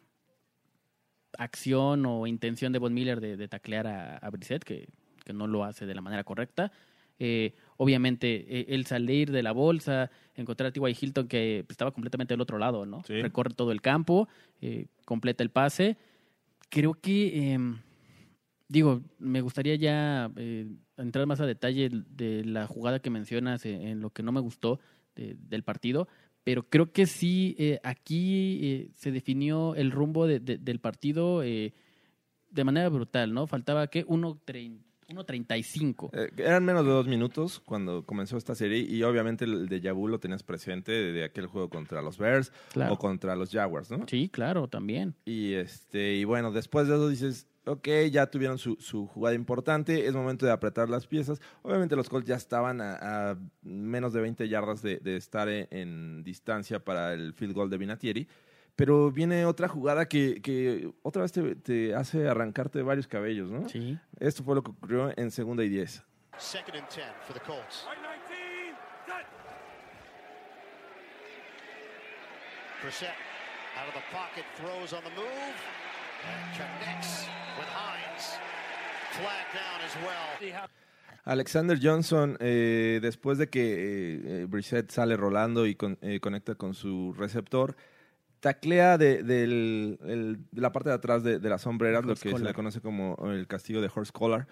[1.37, 4.89] acción o intención de Von Miller de, de taclear a, a Brissett, que,
[5.25, 6.71] que no lo hace de la manera correcta.
[7.19, 10.97] Eh, obviamente, eh, el salir de la bolsa, encontrar a T.Y.
[11.01, 13.03] Hilton que estaba completamente del otro lado, ¿no?
[13.05, 13.21] Sí.
[13.21, 14.29] Recorre todo el campo,
[14.61, 15.97] eh, completa el pase.
[16.71, 17.59] Creo que, eh,
[18.69, 24.01] digo, me gustaría ya eh, entrar más a detalle de la jugada que mencionas en,
[24.01, 24.79] lo que no me gustó
[25.17, 26.09] de- del partido,
[26.45, 31.43] pero creo que sí, eh, aquí eh, se definió el rumbo de- de- del partido
[31.43, 31.73] eh,
[32.51, 33.47] de manera brutal, ¿no?
[33.47, 34.05] Faltaba que
[35.09, 36.11] 1.35.
[36.13, 40.07] Eh, eran menos de dos minutos cuando comenzó esta serie y obviamente el de vu
[40.09, 42.95] lo tenías presente de aquel juego contra los Bears Claro.
[42.95, 44.05] o contra los Jaguars, ¿no?
[44.07, 45.15] Sí, claro, también.
[45.25, 50.07] Y este y bueno, después de eso dices, ok, ya tuvieron su, su jugada importante,
[50.07, 51.41] es momento de apretar las piezas.
[51.63, 55.67] Obviamente los Colts ya estaban a, a menos de 20 yardas de, de estar en,
[55.71, 58.29] en distancia para el field goal de Vinatieri.
[58.79, 63.69] Pero viene otra jugada que, que otra vez te, te hace arrancarte varios cabellos, ¿no?
[63.69, 63.99] Sí.
[64.21, 66.05] Esto fue lo que ocurrió en segunda y 10.
[66.39, 67.85] Second and 10 for the Colts.
[72.83, 73.15] Brissett
[73.77, 75.57] out of the pocket, throws on the move,
[76.25, 77.27] and connects
[77.59, 78.39] with Hines.
[79.19, 80.69] Flag down as well.
[81.27, 86.55] Alexander Johnson, eh, después de que eh, eh, Brissett sale rolando y con- eh, conecta
[86.55, 87.77] con su receptor,
[88.41, 92.45] taclea de, el- de la parte de atrás de, de las sombreras, lo que se
[92.45, 94.47] le conoce como el castigo de horse collar.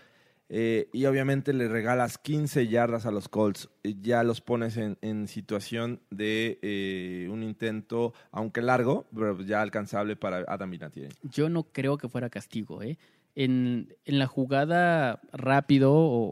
[0.49, 3.69] eh, y obviamente le regalas 15 yardas a los Colts.
[3.83, 10.15] Ya los pones en, en situación de eh, un intento, aunque largo, pero ya alcanzable
[10.15, 11.15] para Adam Vinatieri.
[11.23, 12.97] Yo no creo que fuera castigo, ¿eh?
[13.35, 16.31] En, en la jugada rápido o,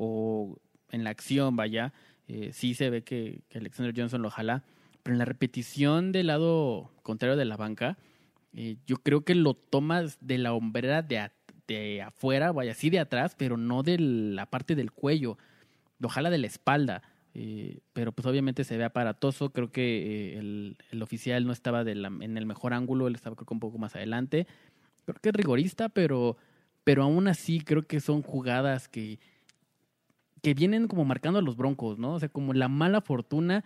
[0.53, 0.59] o
[0.91, 1.93] en la acción, vaya,
[2.29, 4.63] eh, sí se ve que, que Alexander Johnson lo jala,
[5.05, 7.97] pero en la repetición del lado contrario de la banca,
[8.55, 11.31] eh, yo creo que lo tomas de la hombrera de,
[11.69, 15.39] de afuera, vaya, sí de atrás, pero no de la parte del cuello,
[16.01, 17.03] lo jala de la espalda.
[17.35, 21.83] eh, pero pues obviamente se ve aparatoso, creo que eh, el, el oficial no estaba
[21.83, 24.47] en el mejor ángulo, él estaba creo que un poco más adelante
[25.05, 26.37] creo que es rigorista, pero,
[26.83, 29.19] pero aún así creo que son jugadas que,
[30.43, 32.15] que vienen como marcando a los broncos, ¿no?
[32.15, 33.65] O sea, como la mala fortuna.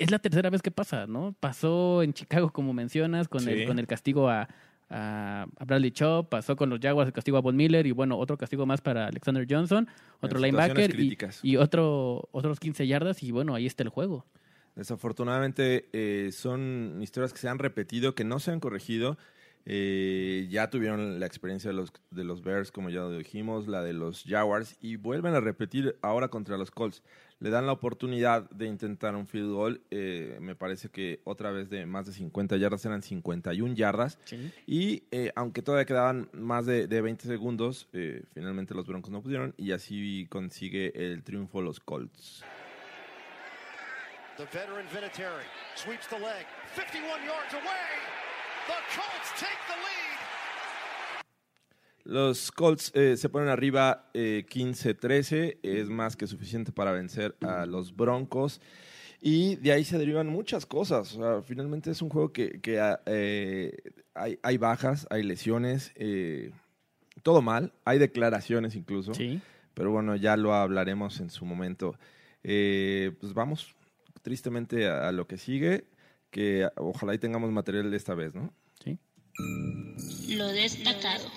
[0.00, 1.34] Es la tercera vez que pasa, ¿no?
[1.38, 3.50] Pasó en Chicago, como mencionas, con, Sí.
[3.50, 4.48] el, con el castigo a,
[4.88, 8.36] a, Bradley Chop, pasó con los Jaguars el castigo a Von Miller y bueno, otro
[8.36, 9.88] castigo más para Alexander Johnson,
[10.20, 10.96] otro linebacker
[11.42, 14.24] y otro, otros 15 yardas y bueno, ahí está el juego.
[14.74, 19.18] Desafortunadamente eh, son historias que se han repetido, que no se han corregido.
[19.66, 23.82] Eh, ya tuvieron la experiencia de los, de los Bears, como ya lo dijimos, la
[23.82, 27.02] de los Jaguars, y vuelven a repetir ahora contra los Colts.
[27.40, 29.80] Le dan la oportunidad de intentar un field goal.
[29.90, 34.18] eh, me parece que otra vez de más de 50 yardas eran 51 yardas.
[34.66, 39.22] Y eh, aunque todavía quedaban más de, de 20 segundos, eh, finalmente los Broncos no
[39.22, 42.44] pudieron y así consigue el triunfo los Colts.
[44.36, 45.44] The veteran Vinatieri
[45.76, 47.88] sweeps the leg, 51 yards away.
[48.68, 50.09] The Colts take the lead.
[52.10, 57.66] Los Colts eh, se ponen arriba eh, 15-13, es más que suficiente para vencer a
[57.66, 58.60] los Broncos.
[59.20, 61.14] Y de ahí se derivan muchas cosas.
[61.14, 63.76] O sea, finalmente es un juego que, que, ah, eh,
[64.14, 66.50] hay, hay bajas, hay lesiones, eh,
[67.22, 69.14] todo mal, hay declaraciones incluso.
[69.14, 69.40] Sí.
[69.74, 71.94] Pero bueno, ya lo hablaremos en su momento.
[72.42, 73.76] Eh, pues vamos
[74.22, 75.84] tristemente a, a lo que sigue,
[76.32, 78.52] que ojalá y tengamos material de esta vez, ¿no?
[78.82, 78.98] Sí.
[80.34, 81.28] Lo destacado.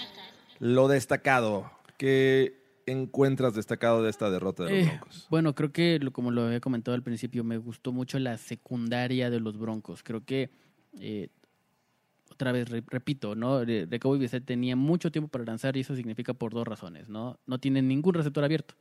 [0.63, 1.69] Lo destacado.
[1.97, 2.54] ¿Qué
[2.86, 5.28] encuentras destacado de esta derrota de los Eh, Broncos?
[5.30, 9.41] bueno, creo que, como lo había comentado al principio, me gustó mucho la secundaria de
[9.41, 10.04] los Broncos.
[10.04, 10.52] Creo que,
[11.02, 11.28] eh,
[12.32, 13.65] otra vez, re- repito, ¿no?
[13.65, 17.38] Re- Jacoby Brissett tenía mucho tiempo para lanzar y eso significa por dos razones, ¿no?
[17.45, 18.76] No tiene ningún receptor abierto.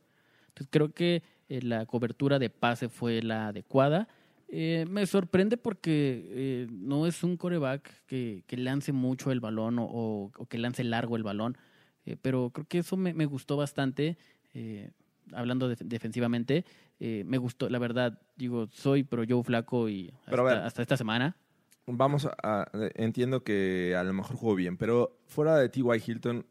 [0.47, 4.07] Entonces creo que eh, la cobertura de pase fue la adecuada.
[4.47, 9.79] Eh, me sorprende porque eh, no es un coreback que, que lance mucho el balón
[9.79, 11.57] o, o- o que lance largo el balón,
[12.05, 14.17] eh, pero creo que eso me, me gustó bastante.
[14.53, 14.91] eh,
[15.31, 16.65] hablando def- defensivamente,
[16.99, 20.57] eh, me gustó, la verdad, digo, soy pro Joe Flaco y hasta, Pero a ver.
[20.59, 21.35] hasta esta semana.
[21.85, 25.83] Vamos a, Entiendo que a lo mejor jugó bien, pero fuera de T.Y.
[26.05, 26.45] Hilton,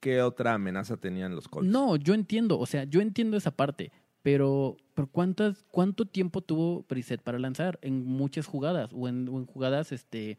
[0.00, 1.68] ¿qué otra amenaza tenían los Colts?
[1.70, 6.84] No, yo entiendo, o sea, yo entiendo esa parte, pero, pero ¿cuántas, ¿cuánto tiempo tuvo
[6.88, 7.78] Brissett para lanzar?
[7.82, 10.38] En muchas jugadas, o en, o en jugadas, este,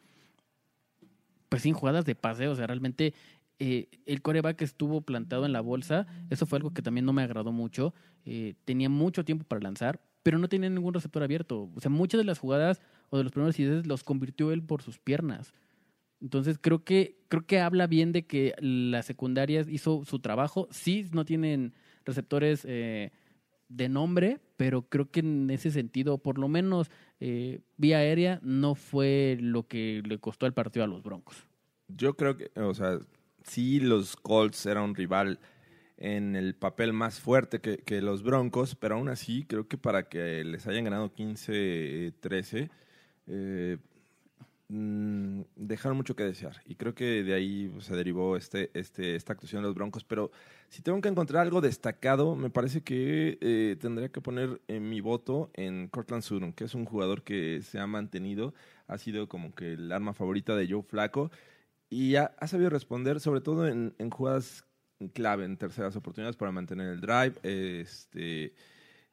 [1.50, 3.14] pues sin jugadas de pase, o sea, realmente
[3.60, 7.24] eh, el coreback estuvo plantado en la bolsa, eso fue algo que también no me
[7.24, 7.94] agradó mucho,
[8.24, 12.20] eh, tenía mucho tiempo para lanzar, pero no tenía ningún receptor abierto, o sea, muchas
[12.20, 15.54] de las jugadas o de los primeros ideas los convirtió él por sus piernas.
[16.22, 20.68] Entonces creo que creo que habla bien de que la secundaria hizo su trabajo.
[20.72, 21.74] Sí, no tienen
[22.06, 23.12] receptores eh,
[23.70, 26.90] de nombre, pero creo que en ese sentido, por lo menos
[27.20, 31.48] vía aérea, no fue lo que le costó el partido a los Broncos.
[31.88, 33.00] Yo creo que, o sea,
[33.48, 35.40] sí los Colts eran un rival
[35.98, 40.44] en el papel más fuerte que, los Broncos, pero aún así creo que para que
[40.44, 42.70] les hayan ganado 15-13,
[43.28, 43.78] eh,
[44.70, 46.62] mm, dejaron mucho que desear.
[46.66, 50.04] Y creo que de ahí se derivó este, este, esta actuación de los Broncos.
[50.04, 50.32] Pero
[50.70, 55.02] si tengo que encontrar algo destacado, me parece que eh, tendría que poner en mi
[55.02, 58.54] voto en Cortland Sutton, que es un jugador que se ha mantenido,
[58.88, 61.32] ha sido como que el arma favorita de Joe Flaco
[61.90, 64.66] y ha, ha sabido responder, sobre todo en, en jugadas
[65.14, 68.54] clave, en terceras oportunidades para mantener el drive, este,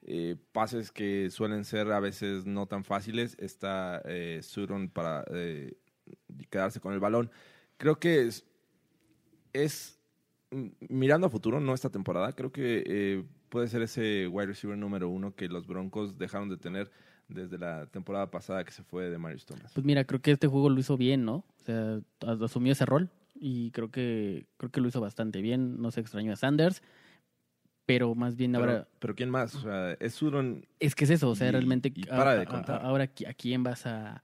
[0.02, 5.74] eh, pases que suelen ser a veces no tan fáciles, está eh, Sutton para eh,
[6.50, 7.30] quedarse con el balón.
[7.76, 8.44] Creo que es,
[9.52, 9.98] es,
[10.50, 15.08] mirando a futuro, no esta temporada, creo que eh, puede ser ese wide receiver número
[15.08, 16.90] uno que los Broncos dejaron de tener
[17.28, 19.72] desde la temporada pasada que se fue de Marius Thomas.
[19.72, 21.36] Pues mira, creo que este juego lo hizo bien, ¿no?
[21.36, 25.80] O sea, as- asumió ese rol y creo que creo que lo hizo bastante bien.
[25.80, 26.82] No se extrañó a Sanders,
[27.86, 29.54] pero más bien ahora pero ¿quién más?
[29.54, 32.36] O sea, es Sutton es que es eso, o sea, Y- realmente y para a-
[32.36, 32.82] de a- contar.
[32.84, 34.22] ahora a quién vas a,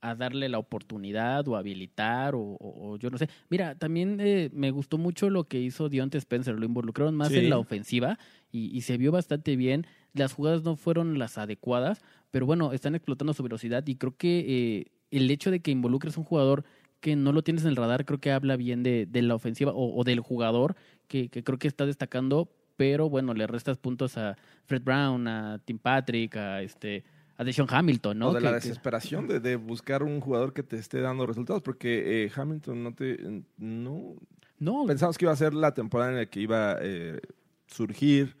[0.00, 3.28] a darle la oportunidad o habilitar o, o- o yo no sé.
[3.50, 7.38] Mira, también eh, me gustó mucho lo que hizo Dionte Spencer, lo involucraron más Sí.
[7.38, 8.18] en la ofensiva
[8.52, 9.86] y, y se vio bastante bien.
[10.16, 14.38] Las jugadas no fueron las adecuadas, pero bueno, están explotando su velocidad y creo que
[14.48, 16.64] eh, el hecho de que involucres a un jugador
[17.00, 19.72] que no lo tienes en el radar, creo que habla bien de, de la ofensiva
[19.72, 20.76] o, o del jugador
[21.08, 25.60] que, que creo que está destacando, pero bueno, le restas puntos a Fred Brown, a
[25.64, 27.04] Tim Patrick, a este
[27.38, 28.28] a Deshaun Hamilton, ¿no?
[28.30, 32.24] O de la desesperación de, de buscar un jugador que te esté dando resultados, porque
[32.24, 33.18] eh, Hamilton no te.
[33.58, 34.14] No.
[34.58, 37.20] no, Pensamos que iba a ser la temporada en la que iba a eh,
[37.66, 38.36] surgir,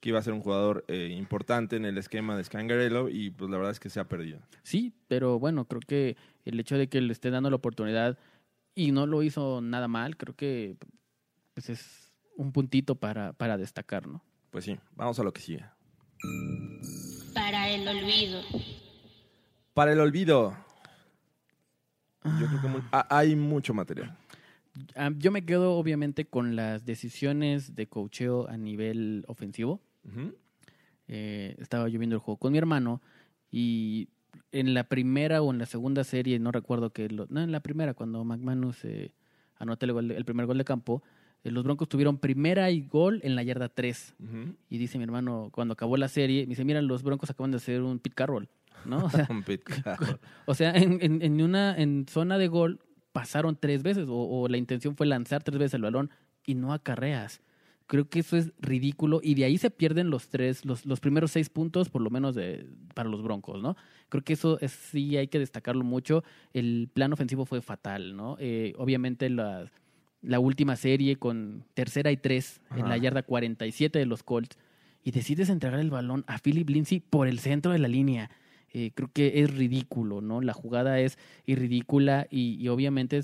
[0.00, 3.50] que iba a ser un jugador eh, importante en el esquema de Scangarello, y pues
[3.50, 4.40] la verdad es que se ha perdido.
[4.62, 8.18] sí, pero bueno, creo que el hecho de que le esté dando la oportunidad
[8.74, 10.76] y no lo hizo nada mal, creo que
[11.54, 14.22] pues es un puntito para, para destacar, ¿no?
[14.50, 15.64] Pues sí, vamos a lo que sigue.
[17.34, 18.42] Para el olvido.
[19.74, 20.56] Para el olvido.
[22.40, 24.16] Yo creo que mu- ah, hay mucho material.
[24.94, 29.80] Ah, Yo me quedo obviamente con las decisiones de cocheo a nivel ofensivo.
[31.08, 33.00] Eh, estaba yo viendo el juego con mi hermano
[33.50, 34.08] y
[34.52, 37.60] en la primera o en la segunda serie, no recuerdo que, lo- no, en la
[37.60, 39.12] primera, cuando McManus eh,
[39.56, 41.02] anota el, gol el primer gol de campo,
[41.44, 44.14] eh, los Broncos tuvieron primera y gol en la yarda 3.
[44.18, 44.54] Ujú.
[44.68, 47.58] Y dice mi hermano, cuando acabó la serie, me dice, mira, los Broncos acaban de
[47.58, 48.48] hacer un Pete Carroll,
[48.84, 49.04] ¿no?
[49.04, 50.18] O sea, Un Pete Carroll.
[50.46, 52.80] o sea en, en, en una en zona de gol
[53.20, 56.10] pasaron tres veces o, o la intención fue lanzar tres veces el balón
[56.44, 57.40] y no acarreas.
[57.86, 61.30] Creo que eso es ridículo y de ahí se pierden los tres, los, los primeros
[61.30, 63.76] seis puntos, por lo menos de, para los Broncos, ¿no?
[64.08, 66.24] Creo que eso es- sí hay que destacarlo mucho.
[66.52, 68.36] El plan ofensivo fue fatal, ¿no?
[68.40, 69.70] Eh, obviamente la,
[70.22, 74.58] la última serie con tercera y tres en la yarda 47 de los Colts
[75.04, 78.30] y decides entregar el balón a Philip Lindsay por el centro de la línea.
[78.78, 80.42] Eh, creo que es ridículo, ¿no?
[80.42, 83.18] La jugada es ridícula y, obviamente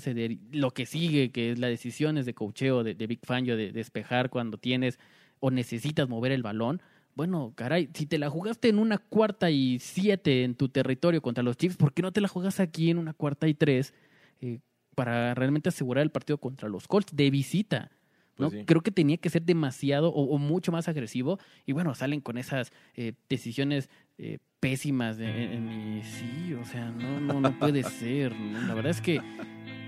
[0.51, 4.31] lo que sigue, que es las decisiones de cocheo de, de Big Fangio, de despejar
[4.31, 4.97] cuando tienes
[5.39, 6.81] o necesitas mover el balón.
[7.13, 11.43] Bueno, caray, si te la jugaste en una cuarta y siete en tu territorio contra
[11.43, 13.93] los Chiefs, ¿por qué no te la jugas aquí en una cuarta y tres
[14.41, 14.57] eh,
[14.95, 17.91] para realmente asegurar el partido contra los Colts de visita?
[18.37, 18.49] ¿No?
[18.49, 18.65] Pues sí.
[18.65, 21.39] Creo que tenía que ser demasiado o, o mucho más agresivo.
[21.65, 25.17] Y bueno, salen con esas eh, decisiones eh, pésimas.
[25.17, 28.33] De, en- en- sí, o sea, no, no, no puede ser.
[28.35, 29.19] La verdad es que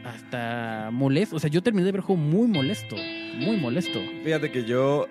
[0.03, 1.35] hasta molesto.
[1.35, 2.95] O sea, yo terminé de ver el juego muy molesto.
[3.37, 3.99] Muy molesto.
[4.23, 5.07] Fíjate que yo,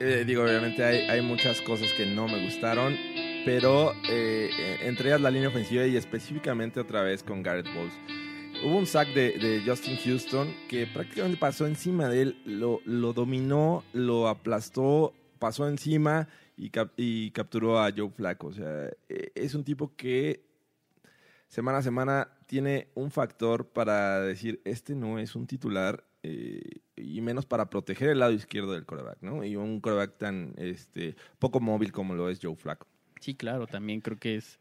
[0.00, 2.96] eh, digo, obviamente hay, hay muchas cosas que no me gustaron,
[3.44, 4.50] pero eh,
[4.82, 7.94] entre ellas la línea ofensiva y específicamente otra vez con Garrett Bowles.
[8.62, 13.84] Hubo un sack de, Justin Houston que prácticamente pasó encima de él, lo, lo dominó,
[13.92, 18.48] lo aplastó, pasó encima y, y capturó a Joe Flacco.
[18.48, 20.44] O sea, eh, es un tipo que
[21.48, 27.20] semana a semana tiene un factor para decir, este no es un titular eh, y
[27.20, 29.44] menos para proteger el lado izquierdo del coreback, ¿no?
[29.44, 32.86] Y un coreback tan este, poco móvil como lo es Joe Flacco.
[33.20, 34.58] Sí, claro, también creo que es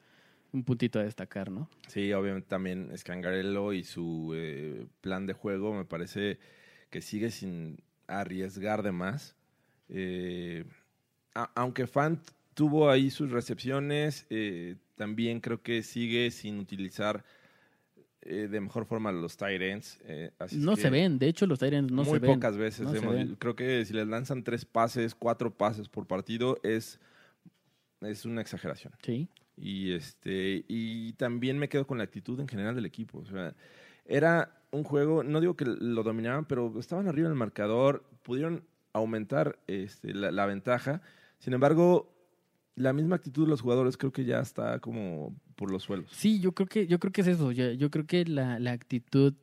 [0.53, 1.69] un puntito a destacar, ¿no?
[1.87, 6.37] Sí, obviamente también Scangarello y su eh, plan de juego me parece
[6.89, 9.35] que sigue sin arriesgar de más.
[9.89, 10.63] Eh,
[11.33, 12.19] a- aunque Fant
[12.53, 17.25] tuvo ahí sus recepciones, eh, también creo que sigue sin utilizar
[18.21, 19.99] eh, de mejor forma los ends.
[20.05, 22.33] eh, No se ven, de hecho los Tyrants no muy se ven.
[22.35, 22.81] pocas veces.
[22.85, 23.35] No se hemos- ven.
[23.35, 26.99] creo que si les lanzan tres pases, cuatro pases por partido, es,
[28.01, 28.93] es una exageración.
[29.01, 29.27] Sí.
[29.55, 33.19] Y este y también me quedo con la actitud en general del equipo.
[33.19, 33.55] O sea,
[34.05, 38.63] era un juego, no digo que lo dominaban, pero estaban arriba en el marcador, pudieron
[38.93, 41.01] aumentar este, la, ventaja.
[41.39, 42.11] Sin embargo,
[42.75, 46.09] la misma actitud de los jugadores creo que ya está como por los suelos.
[46.11, 47.51] Sí, yo creo que, yo creo que es eso.
[47.51, 49.33] Yo, yo creo que la, la actitud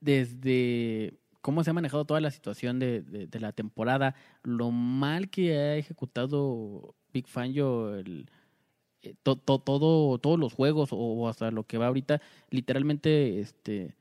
[0.00, 5.30] desde cómo se ha manejado toda la situación de, de- de la temporada, lo mal
[5.30, 8.30] que ha ejecutado Big Fangio el,
[9.02, 13.40] eh, to- to- todo, todos los juegos o, o hasta lo que va ahorita, literalmente
[13.40, 13.94] este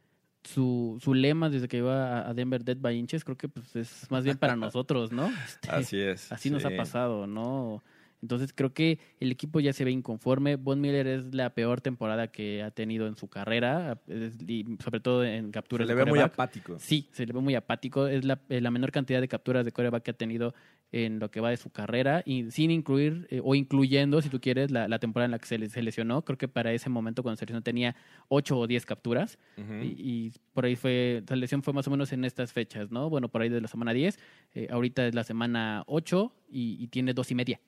[0.43, 4.10] su, su lema desde que iba a- Denver Dead by Inches, creo que pues es
[4.10, 5.27] más bien para nosotros, ¿no?
[5.45, 6.31] Este, Así es.
[6.31, 7.83] Así nos ha pasado, ¿no?
[8.21, 10.55] Entonces creo que el equipo ya se ve inconforme.
[10.55, 13.99] Von Miller es la peor temporada que ha tenido en su carrera,
[14.47, 16.77] y sobre todo en Se capturas le de ve muy apático.
[16.79, 18.07] Sí, se le ve muy apático.
[18.07, 20.55] Es la, eh, la menor cantidad de capturas de coreback que ha tenido
[20.91, 24.39] en lo que va de su carrera, y sin incluir, eh, o incluyendo, si tú
[24.39, 26.23] quieres, la, la temporada en la que se, se lesionó.
[26.23, 27.95] Creo que para ese momento, cuando se lesionó, tenía
[28.30, 29.38] 8 o 10 capturas.
[29.58, 33.10] Y, y por ahí fue, la lesión fue más o menos en estas fechas, ¿no?
[33.10, 34.17] Bueno, por ahí de la semana 10,
[34.54, 37.60] eh, ahorita es la semana 8 y, y tiene dos y media,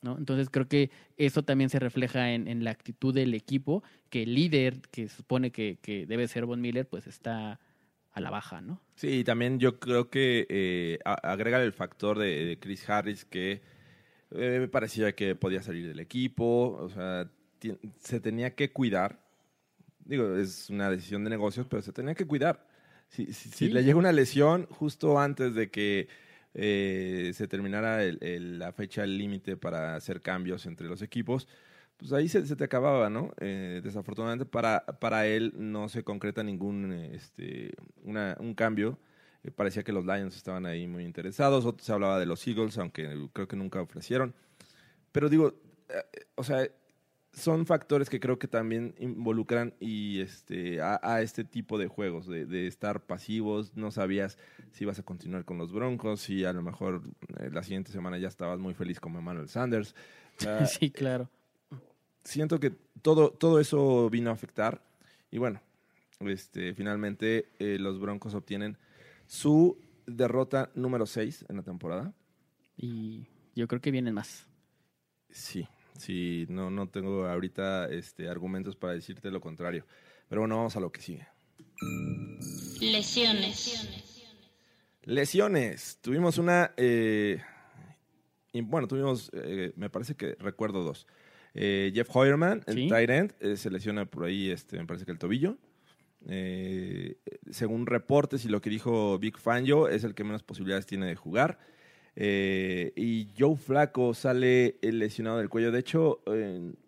[0.00, 0.16] ¿no?
[0.16, 4.34] Entonces creo que eso también se refleja en, en la actitud del equipo, que el
[4.34, 7.60] líder que supone que, que debe ser Von Miller, pues está
[8.12, 8.80] a la baja, ¿no?
[8.94, 13.62] Sí, y también yo creo que eh, agrega el factor de, de Chris Harris que
[14.32, 17.28] eh, me parecía que podía salir del equipo, o sea,
[17.98, 19.20] se tenía que cuidar.
[20.04, 22.66] Digo, es una decisión de negocios, pero se tenía que cuidar.
[23.08, 23.68] Si, si- si Sí.
[23.68, 26.08] le llega una lesión justo antes de que
[26.54, 31.48] eh, se terminara el- el- la fecha límite para hacer cambios entre los equipos,
[32.02, 33.30] pues ahí se, te acababa, ¿no?
[33.38, 38.98] Eh, desafortunadamente para, para él no se concreta ningún eh, este, una- un cambio.
[39.44, 41.64] Eh, parecía que los Lions estaban ahí muy interesados.
[41.64, 44.34] Otros se hablaba de los Eagles, aunque creo que nunca ofrecieron.
[45.12, 45.54] Pero digo,
[45.88, 46.68] eh, o sea,
[47.32, 52.46] son factores que creo que también involucran y este a, este tipo de juegos, de,
[52.46, 54.38] de estar pasivos, no sabías
[54.72, 57.02] si ibas a continuar con los Broncos, si a lo mejor
[57.52, 59.94] la siguiente semana ya estabas muy feliz con Emmanuel Sanders.
[60.66, 61.30] Sí, claro.
[62.24, 64.82] Siento que todo, todo eso vino a afectar.
[65.30, 65.60] Y bueno,
[66.20, 68.76] este, finalmente eh, los Broncos obtienen
[69.26, 72.12] su derrota número 6 en la temporada.
[72.76, 74.46] Y yo creo que vienen más.
[75.30, 79.86] Sí, sí, no, no tengo ahorita este, argumentos para decirte lo contrario.
[80.28, 81.26] Pero bueno, vamos a lo que sigue.
[82.80, 84.26] Lesiones.
[85.04, 85.98] Lesiones.
[86.00, 86.72] Tuvimos una.
[86.76, 87.40] eh,
[88.52, 91.06] y bueno, tuvimos, eh, me parece que recuerdo dos.
[91.54, 92.88] Eh, Jeff Hoyerman, el Sí.
[92.88, 95.58] tight end, eh, se lesiona por ahí, este, me parece que el tobillo.
[96.28, 97.16] Eh,
[97.50, 101.16] según reportes y lo que dijo Big Fangio, es el que menos posibilidades tiene de
[101.16, 101.58] jugar.
[102.14, 105.72] Eh, y Joe Flaco sale lesionado del cuello.
[105.72, 106.22] De hecho,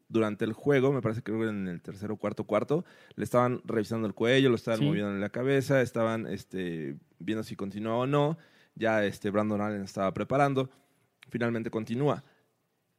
[0.09, 2.85] durante el juego, me parece que en el tercero, cuarto, cuarto,
[3.17, 4.87] le estaban revisando el cuello, lo estaban Sí.
[4.87, 8.39] moviendo en la cabeza, estaban este, viendo si continuaba o no.
[8.77, 10.71] Ya este, Brandon Allen estaba preparando.
[11.31, 12.23] Finalmente continúa.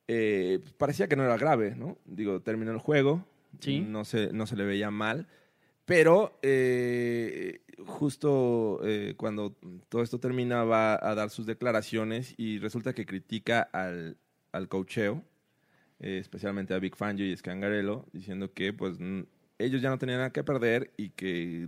[0.08, 1.98] Eh, parecía que no era grave, ¿no?
[2.06, 3.26] Digo, terminó el juego.
[3.60, 3.80] Sí.
[3.80, 5.28] No se, no se le veía mal.
[5.86, 9.56] Pero eh, justo eh, cuando
[9.90, 14.18] todo esto termina va a dar sus declaraciones y resulta que critica al,
[14.52, 15.24] al cocheo,
[16.00, 18.98] eh, especialmente a Big Fangio y Scangarello, diciendo que pues
[19.60, 21.68] ellos ya no tenían nada que perder y que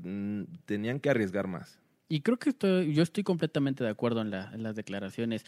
[0.66, 1.80] tenían que arriesgar más.
[2.10, 5.44] Y creo que estoy, yo estoy completamente de acuerdo en, la- en las declaraciones.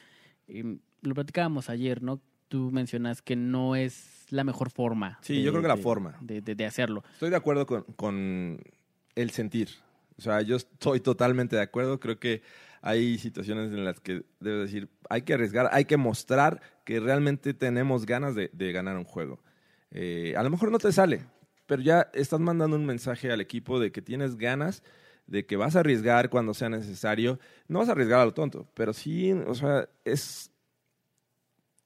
[0.48, 2.22] Em, lo platicábamos ayer, ¿no?
[2.50, 5.18] Tú mencionas que no es la mejor forma.
[5.22, 6.18] Sí, yo creo que la forma.
[6.20, 7.04] De, de- de hacerlo.
[7.14, 8.60] Estoy de acuerdo con, con
[9.16, 9.70] el sentir.
[10.18, 12.00] O sea, yo estoy totalmente de acuerdo.
[12.00, 12.42] Creo que
[12.82, 17.54] hay situaciones en las que debes decir, hay que arriesgar, hay que mostrar que realmente
[17.54, 19.40] tenemos ganas de, de ganar un juego.
[19.92, 21.22] Eh, a lo mejor no te sale,
[21.66, 24.84] pero ya estás mandando un mensaje al equipo de que tienes ganas,
[25.28, 27.40] de que vas a arriesgar cuando sea necesario.
[27.68, 30.52] No vas a arriesgar a lo tonto, pero sí, o sea, es...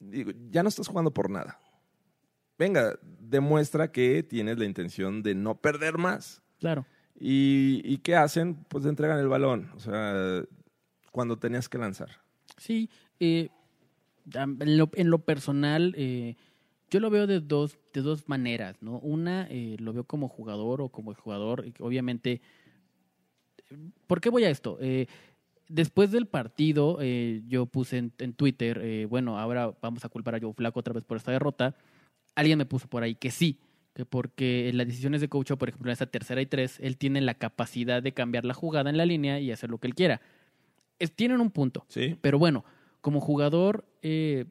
[0.09, 1.59] Digo, ya no estás jugando por nada.
[2.57, 6.41] Venga, demuestra que tienes la intención de no perder más.
[6.59, 6.85] Claro.
[7.19, 8.63] ¿Y, y qué hacen?
[8.67, 9.71] Pues te entregan el balón.
[9.75, 10.43] O sea,
[11.11, 12.09] cuando tenías que lanzar.
[12.57, 12.89] Sí,
[13.19, 13.49] eh,
[14.33, 16.35] en, lo, en lo personal, eh,
[16.89, 18.99] yo lo veo de dos, de dos maneras, ¿no?
[18.99, 22.41] Una, eh, lo veo como jugador o como jugador, y obviamente,
[24.07, 24.77] ¿por qué voy a esto?
[25.69, 30.35] Después del partido, eh, yo puse en, en Twitter, eh, bueno, ahora vamos a culpar
[30.35, 31.75] a Joe Flaco otra vez por esta derrota.
[32.35, 33.59] Alguien me puso por ahí que sí,
[33.93, 37.21] que porque las decisiones de coach, por ejemplo, en esa tercera y tres, él tiene
[37.21, 40.21] la capacidad de cambiar la jugada en la línea y hacer lo que él quiera.
[40.99, 41.85] Es- tienen un punto.
[41.87, 42.17] Sí.
[42.21, 42.65] Pero bueno,
[43.01, 44.45] como jugador, eh,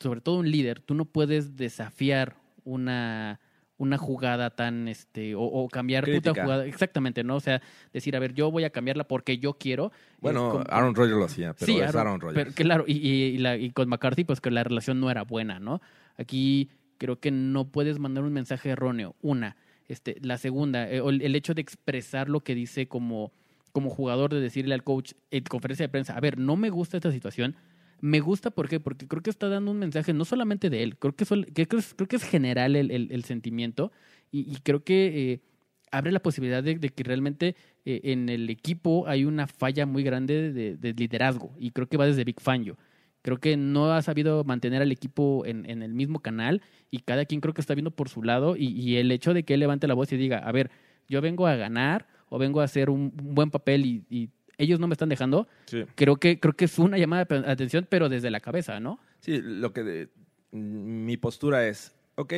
[0.00, 3.40] sobre todo un líder, tú no puedes desafiar una,
[3.76, 6.64] una jugada tan, este, o, o cambiar puta jugada.
[6.66, 7.36] Exactamente, ¿no?
[7.36, 7.60] O sea,
[7.92, 9.90] decir, a ver, yo voy a cambiarla porque yo quiero.
[10.20, 12.44] Bueno, Eh, con- Aaron Rodgers lo hacía, pero Sí, es Aaron- Aaron Rodgers.
[12.44, 15.22] pero claro, y, y- y la- y con McCarthy, pues que la relación no era
[15.22, 15.80] buena, ¿no?
[16.16, 16.68] Aquí
[16.98, 19.16] creo que no puedes mandar un mensaje erróneo.
[19.22, 19.56] Una.
[19.88, 23.32] Este, la segunda, eh, el, el hecho de expresar lo que dice como,
[23.72, 26.96] como jugador, de decirle al coach en conferencia de prensa, a ver, no me gusta
[26.96, 27.56] esta situación.
[28.04, 28.80] Me gusta, ¿por qué?
[28.80, 32.16] Porque creo que está dando un mensaje no solamente de él, creo que, creo, que
[32.16, 33.92] es general el, el- sentimiento
[34.30, 35.40] y, creo que eh,
[35.90, 40.52] abre la posibilidad de, que realmente eh, en el equipo hay una falla muy grande
[40.52, 42.76] de, de liderazgo y creo que va desde Big Fangio.
[43.22, 47.40] Creo que no ha sabido mantener al equipo en, el mismo canal y cada quien
[47.40, 49.94] creo que está viendo por su lado y, el hecho de que él levante la
[49.94, 50.70] voz y diga, a ver,
[51.08, 54.28] yo vengo a ganar o vengo a hacer un, buen papel y
[54.58, 55.84] ellos no me están dejando, Sí.
[55.94, 58.98] creo que, creo que es una llamada de atención, pero desde la cabeza, ¿no?
[59.20, 60.08] Sí, lo que de-
[60.52, 62.32] mi postura es, ok,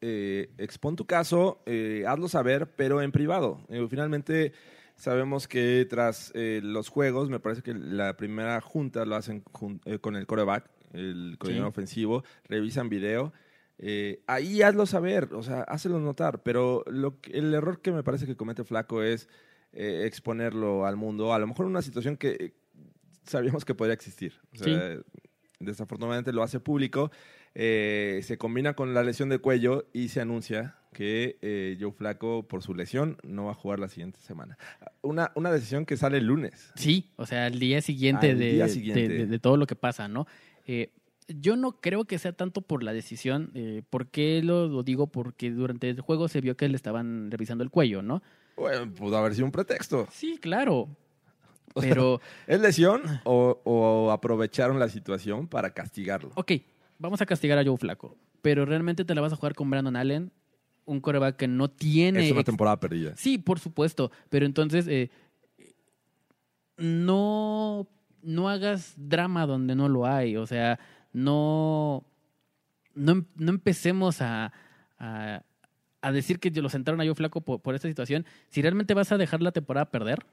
[0.00, 3.60] eh, expon tu caso, eh, hazlo saber, pero en privado.
[3.68, 4.52] Eh, finalmente
[4.96, 9.80] sabemos que tras eh, los juegos, me parece que la primera junta lo hacen jun-
[9.84, 13.32] eh, con el coreback, el coordinador ofensivo, revisan video.
[13.84, 18.04] eh, ahí hazlo saber, o sea, hácelo notar, pero lo que- el error que me
[18.04, 19.28] parece que comete Flaco es
[19.72, 22.52] eh, exponerlo al mundo, a lo mejor una situación que eh,
[23.24, 24.34] sabíamos que podría existir.
[24.54, 24.98] O sea,
[25.60, 27.12] Desafortunadamente lo hace público,
[27.54, 32.48] eh, se combina con la lesión de cuello y se anuncia que eh, Joe Flaco,
[32.48, 34.58] por su lesión, no va a jugar la siguiente semana.
[35.02, 36.72] Una, una decisión que sale el lunes.
[36.74, 39.08] Sí, o sea, al día siguiente, de, día de- siguiente.
[39.08, 40.26] De, de todo lo que pasa, ¿no?
[40.66, 40.90] Eh,
[41.28, 43.52] yo no creo que sea tanto por la decisión.
[43.88, 45.06] ¿Por qué lo, lo digo?
[45.06, 48.20] Porque durante el juego se vio que le estaban revisando el cuello, ¿no?
[48.56, 50.06] Bueno, pudo haber sido un pretexto.
[50.12, 50.88] Sí, claro.
[51.74, 56.30] O sea, Pero, ¿Es lesión o, o aprovecharon la situación para castigarlo?
[56.34, 56.52] ok,
[56.98, 58.16] vamos a castigar a Joe Flaco.
[58.42, 60.32] Pero realmente te la vas a jugar con Brandon Allen,
[60.84, 62.26] un coreback que no tiene.
[62.26, 63.16] Es una temporada perdida.
[63.16, 64.10] Sí, por supuesto.
[64.28, 65.10] Pero entonces, eh,
[66.76, 67.86] no,
[68.22, 70.36] no hagas drama donde no lo hay.
[70.36, 70.78] O sea,
[71.12, 72.04] no,
[72.94, 74.52] no, em- no empecemos a,
[74.98, 75.42] a,
[76.02, 78.26] a decir que lo sentaron a yo flaco por, por esta situación.
[78.50, 80.26] Si realmente vas a dejar la temporada perder,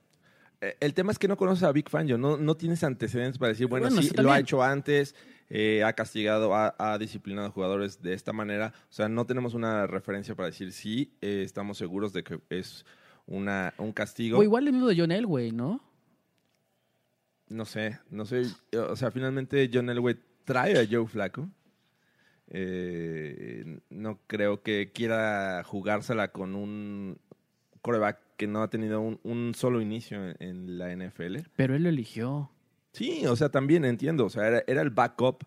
[0.61, 3.49] Eh, El tema es que no conoces a Big Fangio, no, no tienes antecedentes para
[3.53, 5.15] decir, bueno, Bueno, sí, lo ha hecho antes,
[5.49, 8.73] eh, ha castigado, ha, ha disciplinado a jugadores de esta manera.
[8.89, 12.85] O sea, no tenemos una referencia para decir sí, eh, estamos seguros de que es
[13.25, 14.37] una, un castigo.
[14.39, 15.81] o igual el mismo de John Elway, ¿no?
[17.47, 18.43] No sé, no sé.
[18.75, 21.47] O sea, finalmente John Elway trae a Joe Flaco.
[22.51, 27.17] Eh, no creo que quiera jugársela con un
[27.81, 31.37] coreback que no ha tenido un, un solo inicio en, en la NFL.
[31.55, 32.51] Pero él lo eligió.
[32.93, 34.25] Sí, o sea, también entiendo.
[34.25, 35.43] O sea, era, era el backup.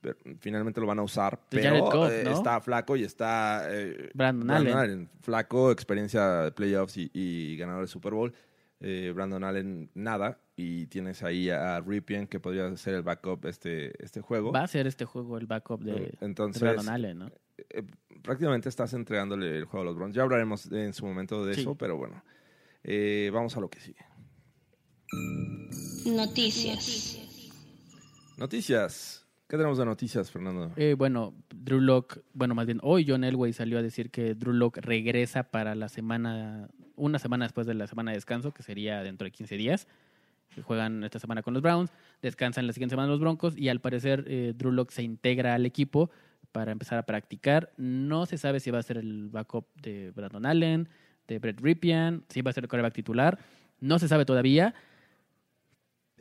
[0.00, 1.40] Pero finalmente lo van a usar.
[1.48, 2.32] Pero Goff, eh, ¿no?
[2.32, 3.66] está flaco y está.
[3.70, 5.08] eh, Brandon Allen.
[5.22, 8.34] Flaco, experiencia de playoffs y, y ganador de Super Bowl.
[8.80, 10.40] Eh, Brandon Allen, nada.
[10.56, 14.52] Y tienes ahí a Ripien, que podría ser el backup este, este juego.
[14.52, 17.30] Va a ser este juego el backup de, de Entonces, Brandon Allen, ¿no?
[17.56, 17.82] eh,
[18.22, 20.14] prácticamente estás entregándole el juego a los Browns.
[20.14, 21.60] Ya hablaremos en su momento de Sí.
[21.62, 22.22] eso, pero bueno.
[22.84, 24.04] Eh, vamos a lo que sigue.
[26.06, 27.18] Noticias.
[28.36, 29.23] Noticias.
[29.54, 30.72] ¿Qué tenemos de noticias, Fernando?
[30.74, 34.52] Eh, bueno, Drew Lock, bueno, más bien hoy John Elway salió a decir que Drew
[34.52, 39.04] Lock regresa para la semana, una semana después de la semana de descanso, que sería
[39.04, 39.86] dentro de 15 días.
[40.64, 44.24] Juegan esta semana con los Browns, descansan la siguiente semana los Broncos y al parecer
[44.26, 46.10] eh, Drew Lock se integra al equipo
[46.50, 47.72] para empezar a practicar.
[47.76, 50.88] No se sabe si va a ser el backup de Brandon Allen,
[51.28, 53.38] de Brett Ripien, si va a ser el quarterback titular.
[53.78, 54.74] No se sabe todavía.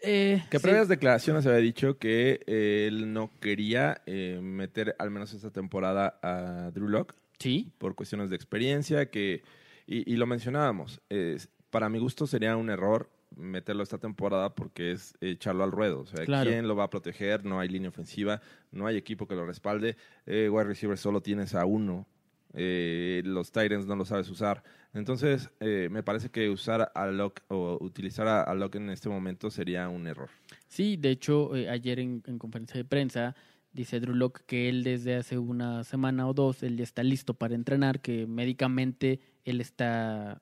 [0.03, 0.63] Eh, Que sí.
[0.63, 6.19] previas declaraciones había dicho que eh, él no quería eh, meter al menos esta temporada
[6.21, 9.41] a Drew Lock Sí, por cuestiones de experiencia, que
[9.87, 11.01] y, y lo mencionábamos.
[11.69, 16.01] para mi gusto sería un error meterlo esta temporada porque es echarlo al ruedo.
[16.01, 16.49] O sea, Claro.
[16.49, 17.43] ¿quién lo va a proteger?
[17.43, 18.41] No hay línea ofensiva,
[18.71, 19.97] no hay equipo que lo respalde.
[20.25, 22.07] Eh, wide receiver solo tienes a uno.
[22.53, 24.63] Eh, los Titans no lo sabes usar.
[24.93, 29.09] Entonces, eh, me parece que usar a Locke o utilizar a, a Locke en este
[29.09, 30.29] momento sería un error.
[30.67, 33.35] Sí, de hecho, eh, ayer en, en conferencia de prensa
[33.73, 37.33] dice Drew Lock que él desde hace una semana o dos, él ya está listo
[37.33, 40.39] para entrenar, que médicamente él está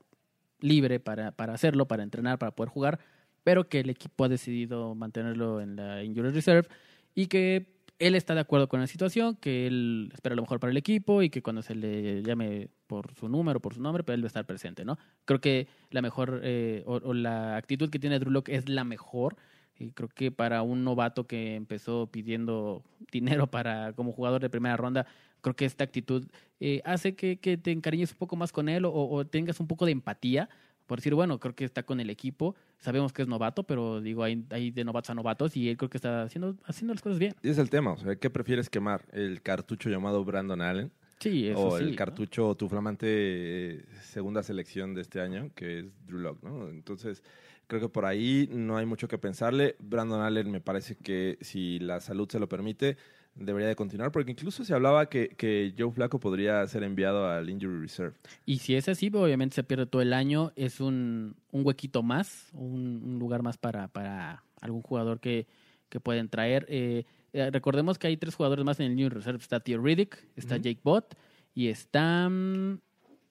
[0.59, 2.99] libre para, para hacerlo, para entrenar, para poder jugar,
[3.43, 6.67] pero que el equipo ha decidido mantenerlo en la Injury Reserve
[7.15, 10.71] y que él está de acuerdo con la situación, que él espera lo mejor para
[10.71, 14.15] el equipo y que cuando se le llame por su número, por su nombre, pues
[14.15, 14.97] él va a estar presente, ¿no?
[15.25, 19.35] Creo que la mejor, eh, o, la actitud que tiene Drew Lock es la mejor.
[19.77, 24.77] Y creo que para un novato que empezó pidiendo dinero para como jugador de primera
[24.77, 25.05] ronda,
[25.41, 26.27] creo que esta actitud
[26.59, 29.67] eh, hace que, que te encariñes un poco más con él o, o tengas un
[29.67, 30.49] poco de empatía
[30.91, 34.23] por decir, bueno, creo que está con el equipo, sabemos que es novato, pero digo,
[34.23, 37.19] hay, hay de novatos a novatos y él creo que está haciendo, haciendo las cosas
[37.19, 37.35] bien.
[37.41, 39.05] Y es el tema, o sea, ¿qué prefieres quemar?
[39.11, 40.91] ¿El cartucho llamado Brandon Allen?
[41.19, 41.95] Sí, eso o sí, el ¿no?
[41.95, 46.67] cartucho, tu flamante eh, segunda selección de este año, que es Drew Lock, ¿no?
[46.69, 47.23] Entonces,
[47.67, 49.75] creo que por ahí no hay mucho que pensarle.
[49.79, 52.97] Brandon Allen me parece que si la salud se lo permite,
[53.35, 57.49] debería de continuar, porque incluso se hablaba que, que Joe Flaco podría ser enviado al
[57.49, 58.15] Injury Reserve.
[58.45, 60.51] Y si es así, obviamente se pierde todo el año.
[60.55, 65.47] Es un, un huequito más, un, un lugar más para, para algún jugador que,
[65.89, 66.65] que pueden traer.
[66.69, 69.39] Eh, eh, recordemos que hay tres jugadores más en el New Reserve.
[69.39, 71.15] Está Theo Riddick, está Jake Bott
[71.53, 72.29] y está...
[72.29, 72.79] mm,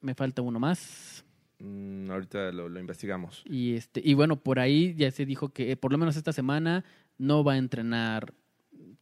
[0.01, 1.25] me falta uno más.
[1.59, 3.43] Mm, ahorita lo, lo investigamos.
[3.45, 6.33] Y, este, y bueno, por ahí ya se dijo que eh, por lo menos esta
[6.33, 6.85] semana
[7.19, 8.33] no va a entrenar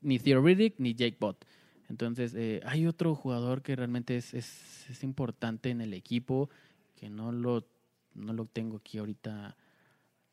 [0.00, 1.44] ni Theo Riddick ni Jake Bott.
[1.88, 6.50] Entonces, eh, hay otro jugador que realmente es, es, es importante en el equipo,
[6.96, 7.66] que no lo,
[8.14, 9.56] no lo tengo aquí ahorita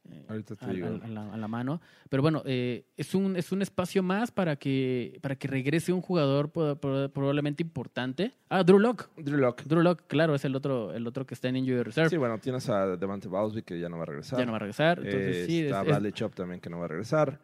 [0.07, 0.88] eh, Ahorita te a, digo.
[1.01, 1.82] a- a la, a la mano.
[2.09, 6.01] Pero bueno, eh, es, un, es un espacio más para que, para que regrese un
[6.01, 8.34] jugador probablemente importante.
[8.49, 9.09] Ah, Drew Lock.
[9.18, 9.63] Drew Lock.
[9.63, 12.09] Drew Lock, claro, es el otro, el otro que está en Injury Reserve.
[12.09, 14.38] Sí, bueno, tienes a Devante Bowsby que ya no va a regresar.
[14.38, 14.99] ya no va a regresar.
[14.99, 17.39] Entonces, Eh, sí, está es- Bradley Chop también que no va a regresar.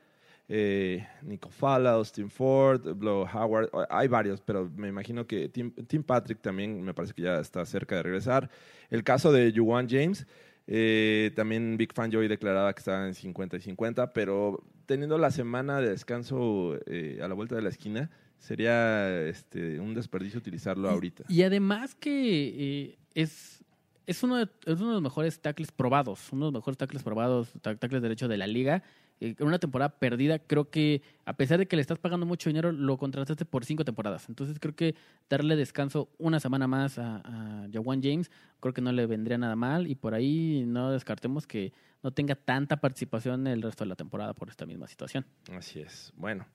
[0.49, 3.69] Eh, Nico Fala, Austin Ford, Blow Howard.
[3.89, 7.65] Hay varios, pero me imagino que Tim, Tim Patrick también me parece que ya está
[7.65, 8.49] cerca de regresar.
[8.89, 10.25] El caso de Juwan James.
[10.67, 15.31] eh, también Big Fan Joey declaraba que estaba en 50 y 50, pero teniendo la
[15.31, 20.89] semana de descanso eh, a la vuelta de la esquina, sería este, un desperdicio utilizarlo
[20.89, 21.23] ahorita.
[21.29, 23.63] Y además que eh, es,
[24.05, 27.03] es, uno de, es uno de los mejores tackles probados, uno de los mejores tackles
[27.03, 28.83] probados, ta- tackles derecho de la liga.
[29.21, 32.49] Eh, en una temporada perdida, creo que a pesar de que le estás pagando mucho
[32.49, 34.27] dinero, lo contrataste por cinco temporadas.
[34.27, 34.95] Entonces creo que
[35.29, 39.55] darle descanso una semana más a, a Jawan James, creo que no le vendría nada
[39.55, 39.87] mal.
[39.87, 41.71] Y por ahí no descartemos que
[42.03, 45.25] no tenga tanta participación el resto de la temporada por esta misma situación.
[45.55, 46.11] Así es.
[46.17, 46.47] Bueno,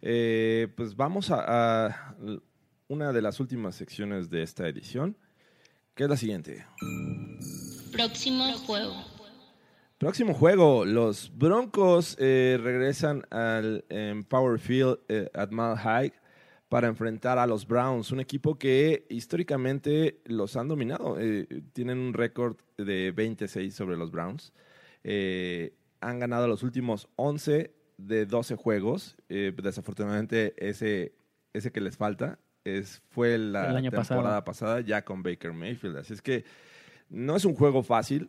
[0.00, 2.16] eh, pues vamos a, a
[2.86, 5.16] una de las últimas secciones de esta edición,
[5.96, 6.64] que es la siguiente.
[7.92, 9.13] Próximo juego.
[10.04, 13.86] Próximo juego, los Broncos eh, regresan al
[14.28, 16.12] Power Field eh, at Mile High
[16.68, 21.16] para enfrentar a los Browns, un equipo que históricamente los han dominado.
[21.18, 24.52] Eh, tienen un récord de 26 sobre los Browns.
[26.00, 29.16] Han ganado los últimos 11 de 12 juegos.
[29.28, 31.14] Desafortunadamente, ese,
[31.54, 35.96] ese que les falta es, fue la temporada pasada ya con Baker Mayfield.
[35.96, 36.44] Así es que
[37.08, 38.28] no es un juego fácil.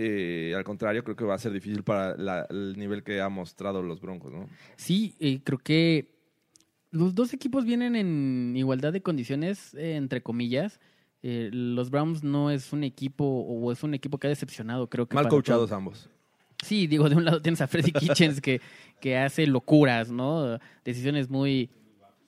[0.00, 3.28] Eh, al contrario, creo que va a ser difícil para la- el nivel que ha
[3.28, 4.46] mostrado los Broncos, ¿no?
[4.76, 6.14] Sí, eh, creo que
[6.92, 10.78] los dos equipos vienen en igualdad de condiciones, eh, entre comillas.
[11.24, 15.06] Eh, los Browns no es un equipo, o es un equipo que ha decepcionado, creo
[15.08, 15.16] que.
[15.16, 15.76] Mal coachados todo.
[15.76, 16.08] ambos.
[16.64, 18.60] Sí, digo, de un lado tienes a Freddy Kitchens que,
[19.00, 20.58] que hace locuras, ¿no?
[20.84, 21.70] Decisiones muy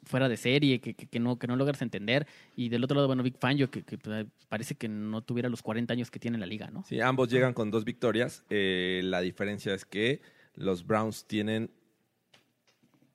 [0.04, 2.26] fuera de serie, que, que, que no, que no logras entender.
[2.56, 5.62] Y del otro lado, bueno, Big Fangio, que, que pues, parece que no tuviera los
[5.62, 6.84] 40 años que tiene la liga, ¿no?
[6.88, 8.44] Sí, ambos llegan con dos victorias.
[8.50, 10.20] Eh, la diferencia es que
[10.54, 11.70] los Browns tienen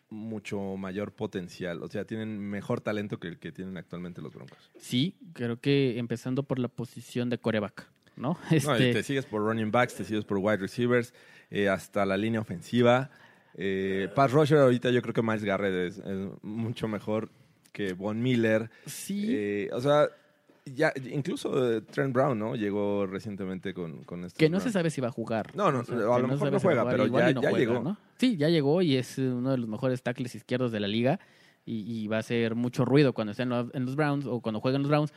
[0.10, 4.72] mucho mayor potencial, o sea, tienen mejor talento que el que tienen actualmente los Broncos.
[4.80, 8.38] Sí, creo que empezando por la posición de coreback, ¿no?
[8.40, 11.14] No, y Este, te sigues por running backs, te sigues por wide receivers,
[11.50, 13.10] eh, hasta la línea ofensiva.
[13.58, 17.30] Eh, pass rusher ahorita yo creo que Miles Garrett es, es mucho mejor
[17.72, 18.70] que Von Miller.
[18.86, 19.26] sí.
[19.30, 20.08] Eh, o sea,
[20.66, 22.56] ya incluso eh, Trent Brown, ¿no?
[22.56, 25.56] Llegó recientemente con, con estos Que no se sabe si va a jugar.
[25.56, 27.50] No, no, O sea, a lo mejor no juega, jugar, pero ya- y no ya
[27.52, 27.84] juega, llegó.
[27.84, 27.98] ¿no?
[28.18, 31.20] Sí, ya llegó y es uno de los mejores tackles izquierdos de la liga
[31.66, 34.40] y, y va a hacer mucho ruido cuando esté en los, en los Browns o
[34.42, 35.14] cuando jueguen los Browns.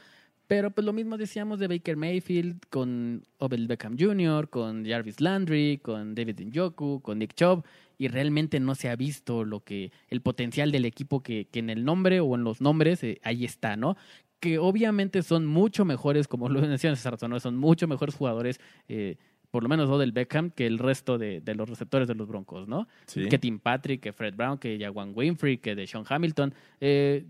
[0.49, 5.79] Pero pues lo mismo decíamos de Baker Mayfield con Odell Beckham Jr., con Jarvis Landry,
[5.83, 7.65] con David Njoku, con Nick Chubb
[7.99, 11.69] y realmente no se ha visto lo que el potencial del equipo que, que en
[11.69, 13.97] el nombre o en los nombres eh, ahí está, ¿no?
[14.41, 17.41] Que obviamente son mucho mejores, como lo mencionas ¿no?
[17.41, 19.17] Son mucho mejores jugadores, eh,
[19.51, 22.69] por lo menos Odell Beckham, que el resto de, de los receptores de los Broncos,
[22.69, 22.87] ¿no?
[23.07, 23.29] Sí.
[23.29, 26.55] Que Tim Patrick, que Fred Brown, que Jawan Winfrey, que de Sean Hamilton.
[26.81, 27.25] Eh,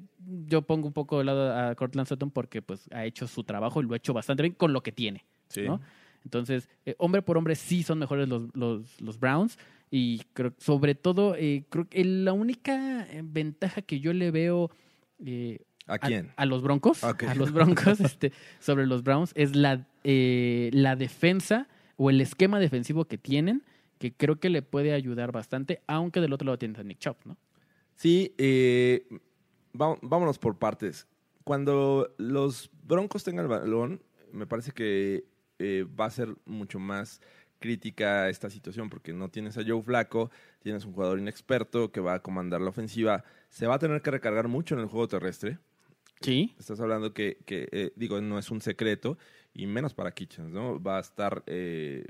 [0.46, 3.80] yo pongo un poco de lado a Cortland Sutton porque pues ha hecho su trabajo
[3.80, 5.62] y lo ha hecho bastante bien con lo que tiene, Sí.
[5.62, 5.80] ¿no?
[6.24, 9.56] Entonces, eh, hombre por hombre sí son mejores los, los, los Browns
[9.90, 14.70] Y creo, sobre todo, eh, creo que la única eh, ventaja que yo le veo
[15.24, 16.32] eh, ¿A quién?
[16.36, 21.66] a, los Broncos, a los Broncos este, sobre los Browns es la, eh, la defensa
[21.96, 23.64] o el esquema defensivo que tienen,
[23.98, 27.16] que creo que le puede ayudar bastante, aunque del otro lado tienes a Nick Chubb,
[27.24, 27.38] ¿no?
[27.94, 29.08] Sí, eh,
[29.72, 31.06] vámonos por partes.
[31.42, 35.24] Cuando los Broncos tengan el balón, me parece que
[35.98, 37.20] va a ser mucho más
[37.58, 40.30] crítica esta situación porque no tienes a Joe Flaco,
[40.62, 44.10] tienes un jugador inexperto que va a comandar la ofensiva, se va a tener que
[44.10, 45.58] recargar mucho en el juego terrestre.
[46.20, 46.54] Sí.
[46.58, 49.18] Estás hablando que, que, eh, digo, no es un secreto,
[49.54, 50.82] y menos para Kitchens, ¿no?
[50.82, 52.04] Va a estar eh,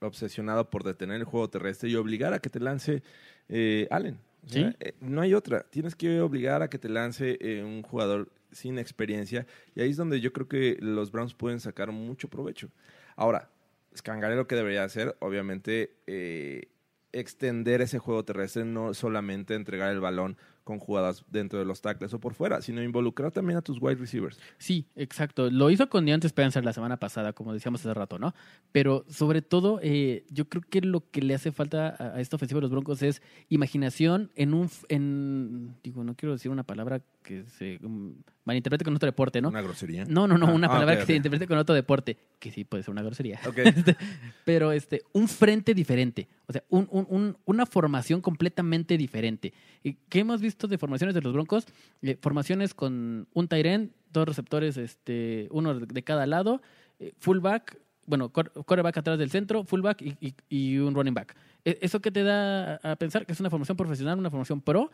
[0.00, 3.02] obsesionado por detener el juego terrestre y obligar a que te lance
[3.48, 4.18] eh, Allen.
[4.46, 4.86] O sea, Sí.
[5.00, 5.64] no hay otra.
[5.68, 10.20] Tienes que obligar a que te lance un jugador sin experiencia, y ahí es donde
[10.20, 12.68] yo creo que los Browns pueden sacar mucho provecho.
[13.16, 13.48] Ahora,
[13.96, 16.68] Scangarello lo que debería hacer, obviamente, eh,
[17.12, 22.14] extender ese juego terrestre, no solamente entregar el balón con jugadas dentro de los tackles
[22.14, 24.38] o por fuera, sino involucrar también a tus wide receivers.
[24.58, 25.50] Sí, exacto.
[25.50, 28.34] Lo hizo con Deontay Spencer la semana pasada, como decíamos hace rato, ¿no?
[28.70, 32.58] Pero sobre todo, eh, yo creo que lo que le hace falta a, esta ofensiva
[32.58, 34.70] de los Broncos es imaginación en un...
[34.88, 38.10] En, digo, no quiero decir una palabra que se mm,
[38.44, 39.48] malinterprete con otro deporte, ¿no?
[39.48, 40.04] Una grosería.
[40.06, 42.64] No, no, no, Ah, una ah, palabra que se interprete con otro deporte, que sí
[42.64, 43.38] puede ser una grosería.
[43.56, 43.96] Este,
[44.44, 49.52] Pero este, un frente diferente, o sea, un- un- un- una formación completamente diferente.
[49.82, 51.66] ¿Y ¿Qué hemos visto de formaciones de los Broncos?
[52.02, 56.62] Eh, formaciones con un Tyren, dos receptores, este, uno de cada lado,
[56.98, 61.36] eh, fullback, bueno, quarterback atrás del centro, fullback y, y- y un running back.
[61.64, 63.26] E- ¿Eso que te da a pensar?
[63.26, 64.90] Que es una formación profesional, una formación pro,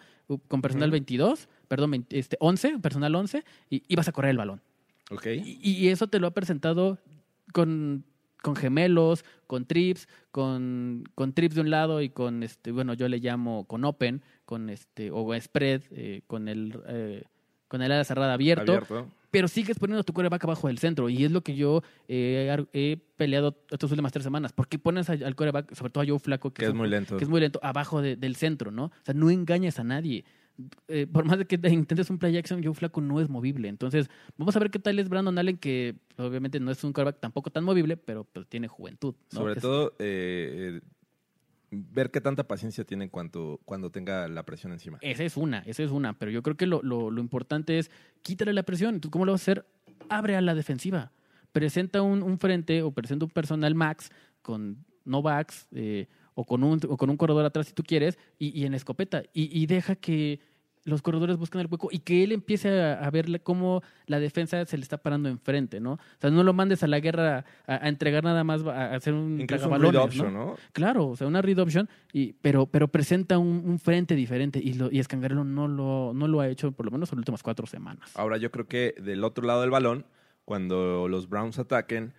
[0.49, 4.39] con personal 22, perdón, 20 este, 11, personal 11, y, y vas a correr el
[4.39, 4.61] balón.
[5.11, 5.27] Ok.
[5.27, 6.99] Y, y eso te lo ha presentado
[7.53, 8.05] con,
[8.43, 13.09] con gemelos, con trips, con, con trips de un lado y con, este bueno, yo
[13.09, 17.25] le llamo con open, con este o spread, eh, con el eh,
[17.69, 19.09] con el ala cerrada abierto, Abierto.
[19.37, 21.11] Pero sigues poniendo tu quarterback abajo del centro.
[21.11, 24.55] Y es lo que yo eh, he peleado estas últimas tres semanas.
[24.55, 27.18] ¿Por qué pones al quarterback, sobre todo a Joe Flaco, Que es muy lento.
[27.18, 28.84] que es muy lento, abajo de- del centro, ¿no?
[28.87, 30.24] O sea, no engañes a nadie.
[30.89, 33.68] Eh, por más de que te intentes un play action, Joe Flaco no es movible.
[33.68, 34.09] Entonces,
[34.39, 37.51] vamos a ver qué tal es Brandon Allen, que obviamente no es un quarterback tampoco
[37.51, 39.14] tan movible, pero pues, tiene juventud.
[39.34, 39.39] ¿no?
[39.41, 40.80] Sobre Es- todo, eh,
[41.91, 44.99] ver qué tanta paciencia tiene cuando, cuando tenga la presión encima.
[45.01, 46.18] Esa es una, esa es una.
[46.18, 47.91] Pero yo creo que lo, lo, importante es
[48.22, 48.95] quítale la presión.
[48.95, 49.66] Entonces, ¿cómo lo vas a hacer?
[50.09, 51.12] Abre a la defensiva.
[51.53, 54.11] Presenta un, un frente o presenta un personal max
[54.43, 58.59] con no backs eh, o, con un, con un corredor atrás si tú quieres y,
[58.59, 59.22] y en escopeta.
[59.33, 60.41] Y, y deja que
[60.87, 64.64] los corredores busquen el hueco y que él empiece a, a ver cómo la defensa
[64.64, 65.93] se le está parando enfrente, ¿no?
[65.95, 69.12] O sea, no lo mandes a la guerra a, a entregar nada más, a, hacer
[69.12, 70.57] un Incluso un read option, ¿no?
[70.72, 74.72] Claro, o sea, una read option, y, pero, pero presenta un, un frente diferente y,
[74.74, 77.43] lo, y Escangarelo no lo, no lo ha hecho por lo menos en las últimas
[77.43, 78.11] cuatro semanas.
[78.14, 80.07] Ahora yo creo que del otro lado del balón,
[80.45, 82.14] cuando los Browns ataquen,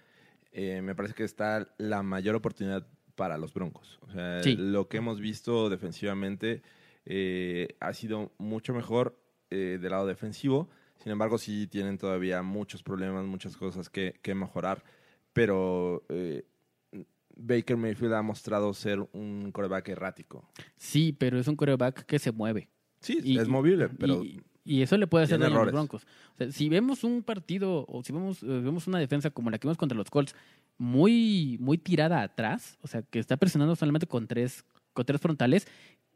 [0.51, 3.97] eh, me parece que está la mayor oportunidad para los Broncos.
[4.01, 4.55] O sea, Sí.
[4.57, 6.61] lo que hemos visto defensivamente
[7.09, 9.17] eh, ha sido mucho mejor
[9.49, 10.69] eh, del lado defensivo.
[11.01, 14.83] Sin embargo, sí tienen todavía muchos problemas, muchas cosas que, que mejorar.
[15.31, 16.43] Pero eh,
[17.35, 20.49] Baker Mayfield ha mostrado ser un coreback errático.
[20.75, 22.69] Sí, pero es un quarterback que se mueve.
[22.99, 25.73] Sí, Y- es movible, pero Y, y eso le puede hacer daño a los errores.
[25.73, 26.03] Broncos.
[26.33, 29.59] O sea, si vemos un partido o si vemos, eh, vemos una defensa como la
[29.59, 30.35] que vimos contra los Colts,
[30.79, 35.67] muy, muy tirada atrás, o sea, que está presionando solamente con tres, con tres frontales,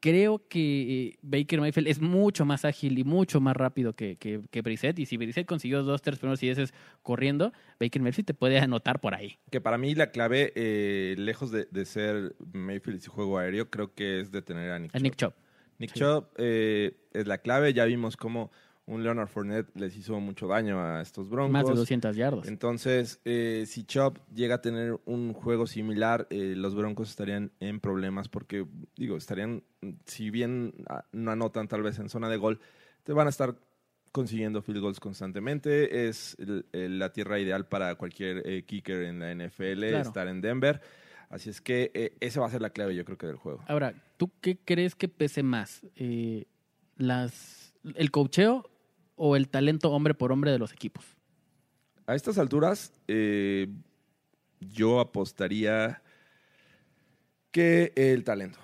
[0.01, 4.41] creo que eh, Baker Mayfield es mucho más ágil y mucho más rápido que, que,
[4.49, 4.99] que Brissett.
[4.99, 9.15] Y si Brissett consiguió dos, tres primeros dieces corriendo, Baker Mayfield te puede anotar por
[9.15, 9.37] ahí.
[9.49, 13.69] Que para mí la clave, eh, lejos de, de ser Mayfield y su juego aéreo,
[13.69, 15.31] creo que es detener a Nick A Nick Chubb.
[15.31, 15.41] Chubb.
[15.77, 15.93] Nick.
[15.93, 17.73] Chubb eh, es la clave.
[17.73, 18.51] Ya vimos cómo
[18.87, 21.51] un Leonard Fournette les hizo mucho daño a estos Broncos.
[21.51, 22.47] Más de 200 yardas.
[22.47, 27.79] Entonces, eh, si Chubb llega a tener un juego similar, eh, los Broncos estarían en
[27.79, 28.65] problemas porque,
[28.95, 29.63] digo, estarían,
[30.05, 32.59] si bien ah, no anotan tal vez en zona de gol,
[33.03, 33.55] te van a estar
[34.11, 36.07] consiguiendo field goals constantemente.
[36.09, 40.01] Es el- el- la tierra ideal para cualquier eh, kicker en la NFL, Claro.
[40.07, 40.81] estar en Denver.
[41.29, 43.63] Así es que eh, esa va a ser la clave, yo creo que del juego.
[43.67, 45.85] Ahora, ¿tú qué crees que pese más?
[45.95, 46.45] Eh,
[46.97, 48.69] las, ¿El cocheo
[49.15, 51.05] o el talento hombre por hombre de los equipos?
[52.05, 53.67] A estas alturas, eh,
[54.59, 56.01] yo apostaría
[57.51, 58.59] que el talento.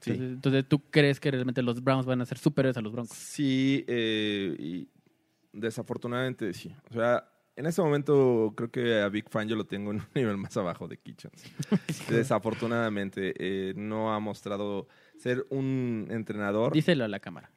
[0.00, 0.10] Sí.
[0.10, 3.16] Entonces, entonces, ¿tú crees que realmente los Browns van a ser superiores a los Broncos?
[3.16, 4.88] Sí, eh, y
[5.52, 6.74] desafortunadamente sí.
[6.90, 7.26] O sea,
[7.56, 10.56] en este momento creo que a Big Fan yo lo tengo en un nivel más
[10.56, 11.44] abajo de Kitchens.
[12.08, 14.88] Desafortunadamente, eh, no ha mostrado
[15.18, 16.72] ser un entrenador.
[16.72, 17.50] Díselo a la cámara.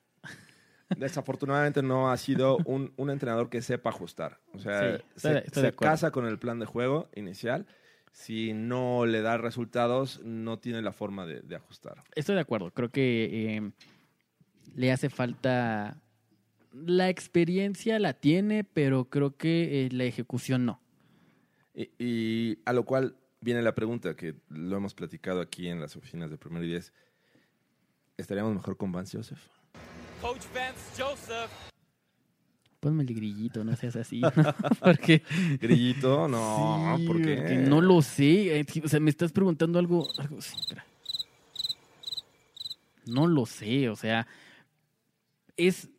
[0.96, 4.40] Desafortunadamente no ha sido un, un entrenador que sepa ajustar.
[4.54, 7.66] O sea, Sí, estoy se, estoy casa con el plan de juego inicial.
[8.12, 12.04] Si no le da resultados, no tiene la forma de, de ajustar.
[12.16, 12.72] Estoy de acuerdo.
[12.72, 13.72] Creo que eh,
[14.76, 15.98] le hace falta.
[16.74, 20.82] La experiencia la tiene, pero creo que eh, la ejecución no.
[21.74, 25.96] Y, y a lo cual viene la pregunta que lo hemos platicado aquí en las
[25.96, 26.94] oficinas de Primero y Diez.
[28.18, 29.40] ¿Estaríamos mejor con Vance Joseph?
[30.22, 31.52] Coach Vance Joseph.
[32.80, 34.22] Ponme el grillito, no seas así.
[34.80, 35.24] porque.
[35.60, 37.36] Grillito, no, Sí, ¿por qué?
[37.38, 38.60] porque No lo sé.
[38.60, 40.08] eh, sí, O sea, me estás preguntando algo.
[40.18, 40.86] algo sí, espera.
[43.08, 44.28] No lo sé, o sea.
[45.56, 45.90] Es.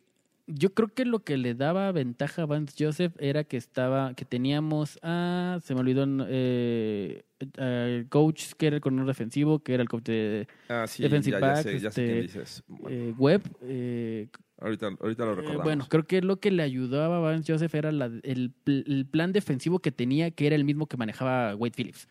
[0.51, 4.13] Yo creo que lo que le daba ventaja a Vance Joseph era que estaba.
[4.15, 5.59] que teníamos a.
[5.63, 7.23] se me olvidó eh,
[7.57, 11.39] el coach que era el coordinador defensivo, que era el coach de Ah, sí, defensive
[11.39, 12.43] back, sé, ya sé este.
[12.67, 13.41] Bueno, eh, Webb.
[13.61, 14.27] eh,
[14.59, 15.63] ahorita, ahorita lo eh, recordamos.
[15.63, 19.05] bueno, creo que lo que le ayudaba a Vance Joseph era la- el, pl- el
[19.05, 22.07] plan defensivo que tenía, que era el mismo que manejaba Wade Phillips.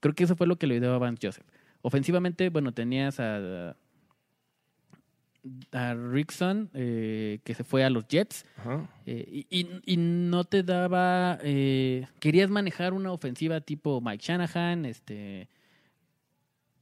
[0.00, 1.46] Creo que eso fue lo que le ayudaba a Vance Joseph.
[1.82, 3.76] Ofensivamente, bueno, tenías a, a
[5.42, 8.88] Rickson, eh, que se fue a los Jets, Ajá.
[9.06, 11.38] eh, y, y- y no te daba.
[11.42, 15.48] eh, querías manejar una ofensiva tipo Mike Shanahan, este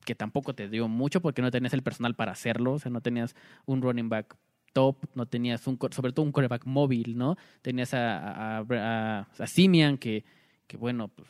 [0.05, 3.01] que tampoco te dio mucho porque no tenías el personal para hacerlo, o sea, no
[3.01, 3.35] tenías
[3.67, 4.37] un running back
[4.73, 7.37] top, no tenías un, sobre todo un quarterback móvil, ¿no?
[7.63, 10.25] Tenías a, a, a, a- a Simian que,
[10.69, 11.29] que bueno, pues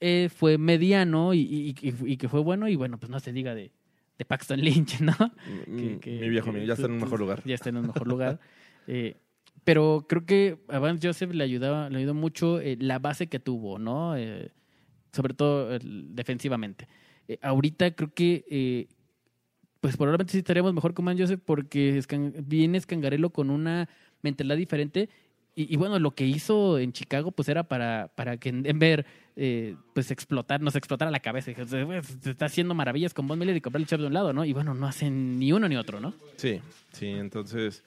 [0.00, 3.32] eh, fue mediano y, y- y- y que fue bueno y bueno, pues no se
[3.32, 3.72] diga de,
[4.18, 5.12] de Paxton Lynch, ¿no?
[5.66, 7.42] Mm, Mi viejo amigo, ya está en un mejor lugar.
[7.44, 8.38] Ya está en un mejor lugar.
[8.88, 9.16] Eh,
[9.62, 13.38] pero creo que a Vance Joseph le ayudaba, le ayudó mucho eh, la base que
[13.38, 14.16] tuvo, ¿no?
[14.16, 14.50] Eh,
[15.12, 16.88] sobre todo defensivamente.
[17.42, 18.88] Ahorita creo que,
[19.80, 23.88] pues probablemente sí estaríamos mejor con Vance Joseph porque Scan- viene Scangarello con una
[24.22, 25.08] mentalidad diferente.
[25.54, 29.06] Y, y bueno, lo que hizo en Chicago, pues era para, para que en Denver,
[29.36, 31.50] eh, pues explotar, nos explotara la cabeza.
[31.50, 34.14] Dije, "Pues, Se está haciendo maravillas con Von Miller y con Bradley Chubb de un
[34.14, 34.44] lado, ¿no?
[34.44, 36.14] Y bueno, no hacen ni uno ni otro, ¿no?
[36.36, 36.60] Sí,
[36.92, 37.82] sí, entonces,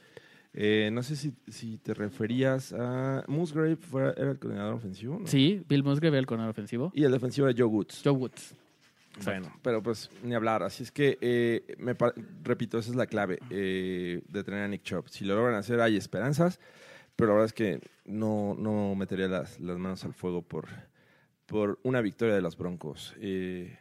[0.54, 5.28] eh, no sé si, si te referías a Musgrave, fue, era el coordinador ofensivo, ¿no?
[5.28, 6.92] Sí, Bill Musgrave era el corredor ofensivo.
[6.96, 8.02] Y el defensivo era Joe Woods.
[8.04, 8.56] Joe Woods.
[9.24, 10.62] Bueno, pero pues ni hablar.
[10.64, 11.96] Así es que, eh, me
[12.44, 15.08] repito, esa es la clave eh, de tener a Nick Chubb.
[15.08, 16.60] Si lo logran hacer, hay esperanzas,
[17.16, 20.68] pero la verdad es que no, no metería las, las manos al fuego por,
[21.46, 23.14] por una victoria de los Broncos.
[23.20, 23.78] Eh,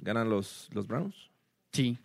[0.00, 1.14] ¿Ganan los, los Browns?
[1.72, 1.98] Sí.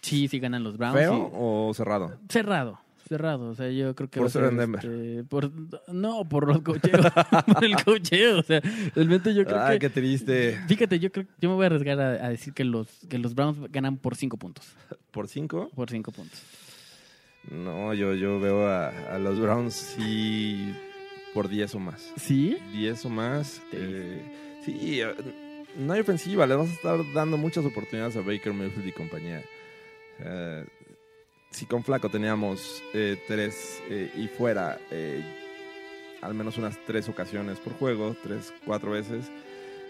[0.00, 0.98] Sí, sí ganan los Browns.
[0.98, 1.32] ¿Feo sí.
[1.34, 2.18] o cerrado?
[2.28, 2.80] Cerrado.
[3.08, 3.50] Cerrado.
[3.50, 4.20] O sea, yo creo que.
[4.20, 4.84] Por ser en Denver.
[4.84, 5.50] este, por-
[5.92, 7.06] no, por los cocheos.
[7.54, 8.38] por el cocheo.
[8.38, 8.60] O sea,
[8.94, 9.88] realmente yo creo Ay, que.
[9.88, 10.60] qué triste.
[10.68, 13.34] Fíjate, yo creo yo me voy a arriesgar a, a decir que los, que los
[13.34, 14.64] Browns ganan por cinco puntos.
[15.10, 15.70] ¿Por cinco?
[15.74, 16.40] Por cinco puntos.
[17.50, 20.72] No, yo, yo veo a, a los Browns sí
[21.34, 22.12] por 10 o más.
[22.16, 22.58] ¿Sí?
[22.72, 23.60] 10 o más.
[23.72, 24.22] eh,
[24.64, 25.14] sí, eh,
[25.76, 26.46] no hay ofensiva.
[26.46, 29.42] Le vas a estar dando muchas oportunidades a Baker Mayfield y compañía.
[30.18, 30.66] Eh,
[31.50, 35.22] si con Flaco teníamos eh, tres eh, y fuera eh,
[36.22, 39.26] al menos unas tres ocasiones por juego, tres, cuatro veces,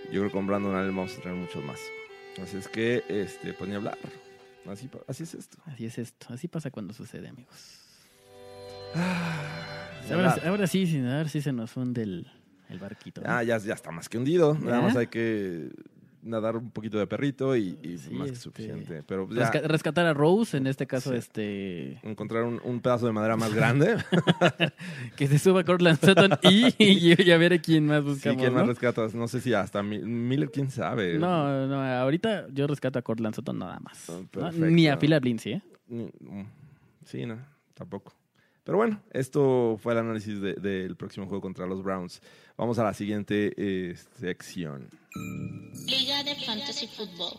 [0.07, 1.81] yo creo que con Brandon Allen vamos a tener muchos más.
[2.43, 3.99] Así es que, este, pues ni hablar.
[4.67, 5.59] Así, así es esto.
[5.67, 6.27] Así es esto.
[6.31, 7.81] Así pasa cuando sucede, amigos.
[8.95, 9.01] Ni
[10.47, 12.27] Ahora, sí, sí, ahora sí se nos hunde el,
[12.69, 13.21] el barquito.
[13.21, 13.31] ¿no?
[13.31, 14.55] Ah, ya, ya está más que hundido.
[14.55, 14.83] Nada ¿Ya?
[14.83, 15.71] más hay que
[16.23, 19.03] nadar un poquito de perrito y, y Sí, más que este, suficiente.
[19.07, 21.17] Pero ya Resca- rescatar a Rose, en este caso, Sí.
[21.17, 21.99] este.
[22.07, 23.97] encontrar un, un pedazo de madera más grande.
[25.17, 28.41] Que se suba Cortland Sutton y, y, a ver a quién más sí, buscamos.
[28.41, 28.69] ¿quién más ¿no?
[28.69, 29.15] rescatas?
[29.15, 31.19] No sé si hasta Mi- Miller, quién sabe.
[31.19, 34.11] No, no, ahorita yo rescato a Cortland Sutton nada más.
[34.41, 34.51] Ah.
[34.55, 35.63] Ni a Philip Lindsay, ¿eh?
[35.89, 36.43] Mm,
[37.05, 37.39] Sí, no,
[37.75, 38.13] tampoco.
[38.65, 42.21] Pero bueno, esto fue el análisis de- del próximo juego contra los Browns.
[42.57, 44.89] Vamos a la siguiente eh, sección.
[45.87, 47.39] Liga de Fantasy Football.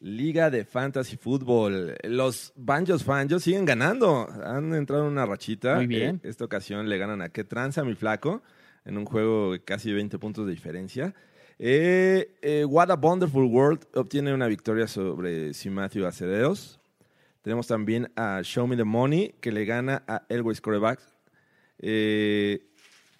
[0.00, 1.96] Liga de Fantasy Football.
[2.04, 4.28] Los Banjos Fanjos siguen ganando.
[4.44, 5.76] Han entrado en una rachita.
[5.76, 6.20] Muy bien.
[6.22, 8.42] Eh, esta ocasión le ganan a Que Tranza, mi flaco,
[8.84, 11.14] en un juego de casi 20 puntos de diferencia.
[11.58, 16.78] Eh, eh, What a Wonderful World obtiene una victoria sobre Sir Matthew Acevedos.
[17.46, 20.98] Tenemos también a Show Me the Money, que le gana a Elway's Coreback.
[21.78, 22.66] Eh,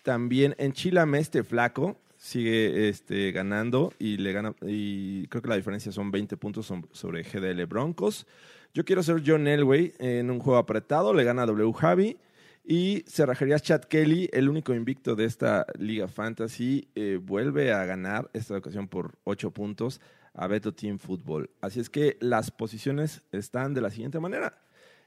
[0.02, 5.54] también en Chile este flaco sigue este, ganando y le gana y creo que la
[5.54, 8.26] diferencia son 20 puntos sobre GDL Broncos.
[8.74, 12.16] Yo quiero ser John Elway en un juego apretado, le gana a W Javi
[12.64, 18.28] Y Cerrajerías Chad Kelly, el único invicto de esta Liga Fantasy, eh, vuelve a ganar
[18.32, 20.00] esta ocasión por 8 puntos
[20.36, 21.50] a Beto Team Football.
[21.60, 24.58] Así es que las posiciones están de la siguiente manera.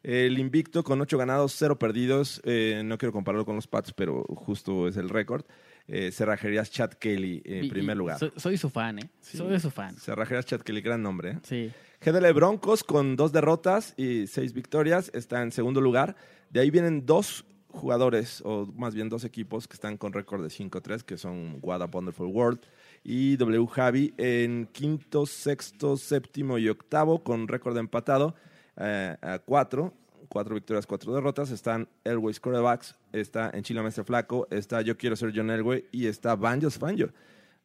[0.01, 2.41] El invicto con 8 ganados, 0 perdidos.
[2.45, 5.43] eh, no quiero compararlo con los Pats, pero justo es el récord.
[5.87, 8.19] Eh, Cerrajerías Chad Kelly en primer lugar.
[8.19, 9.09] Soy, soy su fan, ¿eh?
[9.21, 9.37] Sí.
[9.37, 9.95] Soy su fan.
[9.97, 11.31] Cerrajerías Chad Kelly, gran nombre.
[11.31, 11.39] ¿eh?
[11.43, 11.71] Sí.
[12.01, 16.15] GDL Broncos con dos derrotas y seis victorias está en segundo lugar.
[16.49, 20.49] De ahí vienen dos jugadores, o más bien dos equipos que están con récord de
[20.49, 22.61] 5-3, que son What a Wonderful World
[23.03, 28.35] y W Javi en quinto, sexto, séptimo y octavo con récord empatado
[28.77, 29.93] eh, a cuatro.
[30.27, 31.49] Cuatro victorias, cuatro derrotas.
[31.49, 36.05] Están Elway's Quarterbacks, está en Chile Mestre Flaco, está Yo Quiero Ser John Elway y
[36.05, 37.07] está Banjos Fanjo.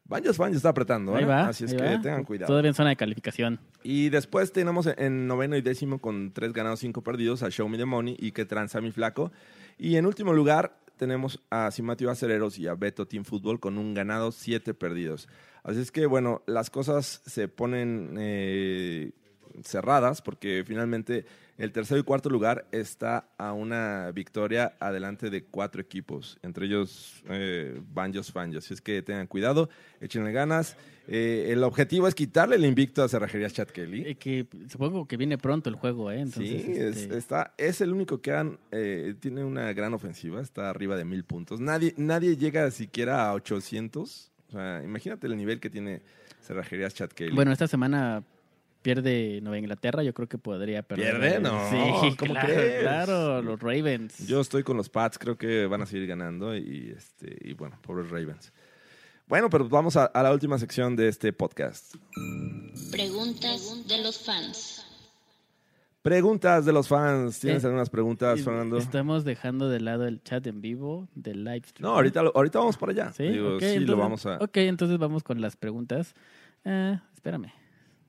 [0.07, 1.27] Banjos Fanjo está apretando, Ahí ¿eh?
[1.27, 1.49] va.
[1.49, 2.01] Así es ahí que va.
[2.01, 2.47] tengan cuidado.
[2.47, 3.61] Todavía en zona de calificación.
[3.83, 7.77] Y después tenemos en noveno y décimo con tres ganados, cinco perdidos a Show Me
[7.77, 9.31] the Money y que tranza mi flaco.
[9.77, 13.95] Y en último lugar tenemos a Simatio Acereros y a Beto Team Football con un
[13.95, 15.29] ganado, siete perdidos.
[15.63, 19.13] Así es que, bueno, las cosas se ponen eh,
[19.63, 21.25] cerradas porque finalmente
[21.57, 27.23] el tercero y cuarto lugar está a una victoria adelante de cuatro equipos, entre ellos
[27.29, 28.65] eh, Banjos Fanjos.
[28.65, 29.69] Así es que tengan cuidado,
[30.01, 30.77] échenle ganas.
[31.07, 34.05] Eh, el objetivo es quitarle el invicto a Cerrajerías Chat Kelly.
[34.07, 36.21] Eh, que supongo que viene pronto el juego, ¿eh?
[36.21, 40.41] Entonces, sí, es, este, está, es el único que han, eh, tiene una gran ofensiva,
[40.41, 41.61] está arriba de mil puntos.
[41.61, 44.33] Nadie, nadie llega siquiera a 800.
[44.49, 46.01] O sea, imagínate el nivel que tiene
[46.41, 47.35] Cerrajerías Chat Kelly.
[47.35, 48.25] Bueno, esta semana
[48.85, 51.19] pierde Nueva Inglaterra, yo creo que podría perder.
[51.19, 51.41] ¿Pierde?
[51.41, 52.83] No, Sí, ¿cómo claro, crees?
[52.83, 54.27] claro, los Ravens.
[54.27, 57.79] Yo estoy con los Pats, creo que van a seguir ganando y, este, y bueno,
[57.83, 58.53] pobres Ravens.
[59.27, 61.95] Bueno, pero vamos a, a la última sección de este podcast.
[62.91, 64.85] Preguntas de los fans.
[66.03, 67.41] Preguntas de los fans.
[67.41, 68.77] ¿Tienes Eh, algunas preguntas, Fernando?
[68.77, 71.89] Estamos dejando de lado el chat en vivo del live stream.
[71.89, 73.13] No, ahorita, ahorita vamos para allá.
[73.13, 73.23] ¿Sí?
[73.25, 74.37] Digo, sí, lo entonces- vamos a...
[74.45, 76.15] Ok, entonces vamos con las preguntas.
[76.67, 77.51] Ah, espérame.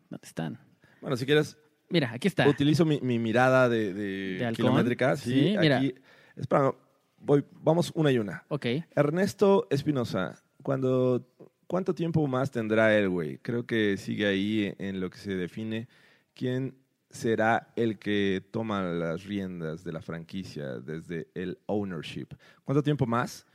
[0.10, 0.60] ¿Dónde están?
[1.00, 1.58] Bueno, si quieres,
[1.90, 2.48] Mira, aquí está.
[2.50, 5.16] utilizo mi, mi mirada de, de ¿De kilométrica.
[5.16, 5.78] Sí, Sí, mira.
[5.78, 5.96] aquí.
[6.36, 6.74] Espera,
[7.20, 8.44] voy, vamos una y una.
[8.50, 8.66] Ok.
[8.94, 11.24] Ernesto Espinosa, cuando,
[11.68, 13.38] ¿cuánto tiempo más tendrá él, güey?
[13.38, 15.88] Creo que sigue ahí en lo que se define.
[16.34, 16.76] ¿Quién
[17.12, 22.30] será el que toma las riendas de la franquicia desde el ownership?
[22.64, 23.46] ¿Cuánto tiempo más?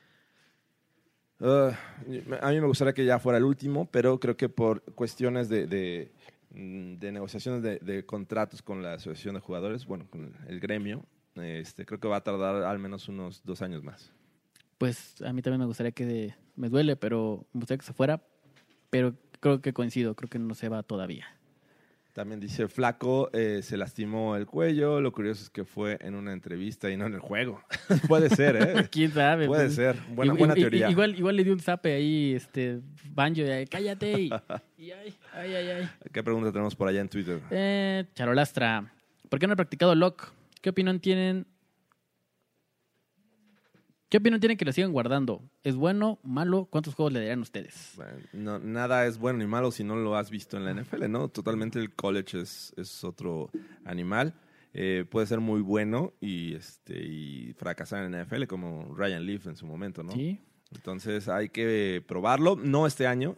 [1.41, 1.73] Uh,
[2.41, 5.67] a mí me gustaría que ya fuera el último, pero creo que por cuestiones de,
[5.67, 6.13] de,
[6.51, 11.05] mm, de negociaciones de, de contratos con la asociación de jugadores, bueno, con el gremio,
[11.35, 14.13] este, creo que va a tardar al menos unos dos años más.
[14.79, 18.23] Pues a mí también me gustaría que me duele, pero me gustaría que se fuera.
[18.91, 21.27] Pero creo que coincido, creo que no se va todavía.
[22.13, 25.01] También dice Flaco, eh, se lastimó el cuello.
[25.01, 27.63] Lo curioso es que fue en una entrevista y no en el juego.
[28.09, 28.89] Puede ser, ¿eh?
[28.91, 29.47] ¿Quién sabe?
[29.47, 29.97] Puede Pues, ser.
[30.13, 30.91] Buena, igual- teoría.
[30.91, 32.81] Igual, igual le dio un zape ahí, este,
[33.15, 34.21] Banjo, y ahí, cállate.
[34.23, 34.27] Y,
[34.77, 35.89] y ay, ay, ay, ay.
[36.13, 37.41] ¿Qué pregunta tenemos por allá en Twitter?
[37.51, 38.93] Eh, Charolastra,
[39.29, 40.33] ¿por qué no han practicado lock?
[40.61, 41.47] ¿Qué opinión tienen?
[44.11, 45.49] ¿Qué opinión tienen que lo sigan guardando?
[45.63, 46.67] ¿Es bueno, malo?
[46.69, 47.93] ¿Cuántos juegos le darían ustedes?
[47.97, 51.09] Bueno, no- nada es bueno ni malo si no lo has visto en la NFL,
[51.09, 51.29] ¿no?
[51.29, 53.51] Totalmente el college es, es otro
[53.85, 54.35] animal.
[54.75, 59.47] Eh, puede ser muy bueno y, este, y fracasar en la NFL como Ryan Leaf
[59.47, 60.13] en su momento, ¿no?
[60.13, 60.41] Sí.
[60.73, 62.57] Entonces hay que probarlo.
[62.57, 63.37] No este año.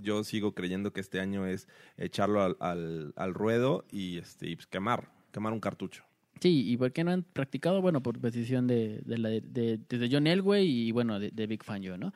[0.00, 4.54] Yo sigo creyendo que este año es echarlo al, al- al ruedo y, este, y
[4.56, 6.04] pues quemar, quemar un cartucho.
[6.40, 7.80] Sí, ¿y por qué no han practicado?
[7.80, 12.12] Bueno, por decisión de, de, la- de- John Elway y bueno, de, Big Fangio, ¿no?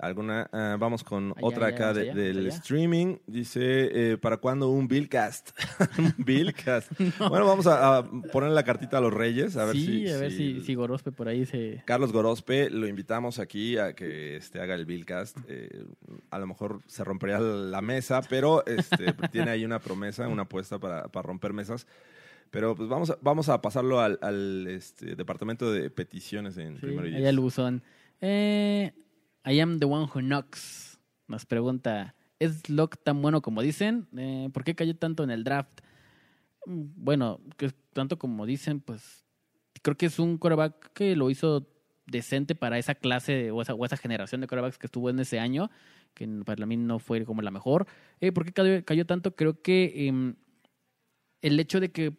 [0.00, 3.16] Alguna, ah, vamos con Allá, otra allá, acá allá, del streaming.
[3.26, 5.50] Dice, eh, ¿para cuándo un Billcast?
[5.98, 6.92] un Billcast.
[7.28, 9.56] Bueno, vamos a, a ponerle la cartita a los Reyes.
[9.56, 11.82] A ver sí, si, a ver si, si Gorospe por ahí se...
[11.84, 15.36] Carlos Gorospe, lo invitamos aquí a que este, haga el Billcast.
[15.48, 15.84] Eh,
[16.30, 20.78] a lo mejor se rompería la mesa, pero este, tiene ahí una promesa, una apuesta
[20.78, 21.88] para, para romper mesas.
[22.50, 26.82] Pero pues vamos a, vamos a pasarlo al, al, este, departamento de peticiones en Sí,
[26.82, 27.82] primero y allá el buzón.
[28.20, 28.92] Eh,
[29.44, 30.98] I am the one who knocks.
[31.26, 34.08] Nos pregunta, ¿es Locke tan bueno como dicen?
[34.16, 35.80] Eh, ¿Por qué cayó tanto en el draft?
[36.66, 39.24] Mm, Bueno, que tanto como dicen, pues
[39.82, 41.68] creo que es un coreback que lo hizo
[42.06, 45.38] decente para esa clase o esa, o esa generación de corebacks que estuvo en ese
[45.38, 45.70] año,
[46.14, 47.86] que para mí no fue como la mejor.
[48.20, 49.36] Eh, ¿Por qué cayó, cayó tanto?
[49.36, 50.34] Creo que em,
[51.42, 52.16] el hecho de que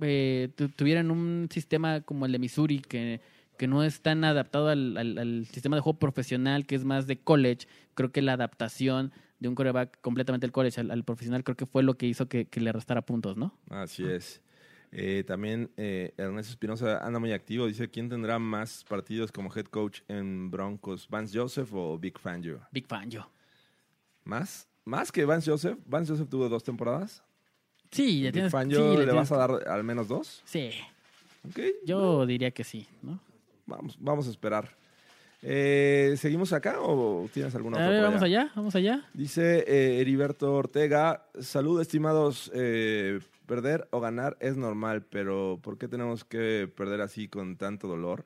[0.00, 3.20] eh, tu- tuvieran un sistema como el de Missouri, que,
[3.56, 7.06] que no es tan adaptado al, al- al sistema de juego profesional, que es más
[7.06, 11.44] de college, creo que la adaptación de un coreback completamente del college al, al profesional,
[11.44, 13.56] creo que fue lo que hizo que, que le restara puntos, ¿no?
[13.70, 14.40] Así es.
[14.90, 17.66] Eh, también eh, Ernesto Espinosa anda muy activo.
[17.66, 21.06] Dice, ¿quién tendrá más partidos como head coach en Broncos?
[21.10, 22.60] ¿Vance Joseph o Big Fangio?
[22.72, 23.30] Big fan yo.
[24.24, 24.66] ¿Más?
[24.84, 25.78] ¿Más que Vance Joseph?
[25.86, 27.22] ¿Vance Joseph tuvo dos temporadas?
[27.90, 28.52] Sí, ya ¿Big tienes.
[28.52, 30.42] Fangio sí, le, tienes- vas a dar al menos dos?
[30.44, 30.70] Sí,
[31.48, 33.20] Ok, yo diría que sí, ¿no?
[33.66, 34.68] Vamos, vamos a esperar.
[35.40, 37.90] Eh, ¿Seguimos acá o tienes alguna A otra?
[37.92, 39.04] ver, por vamos allá, vamos allá.
[39.14, 45.86] Dice eh, Heriberto Ortega, salud estimados, eh, perder o ganar es normal, pero ¿por qué
[45.86, 48.24] tenemos que perder así con tanto dolor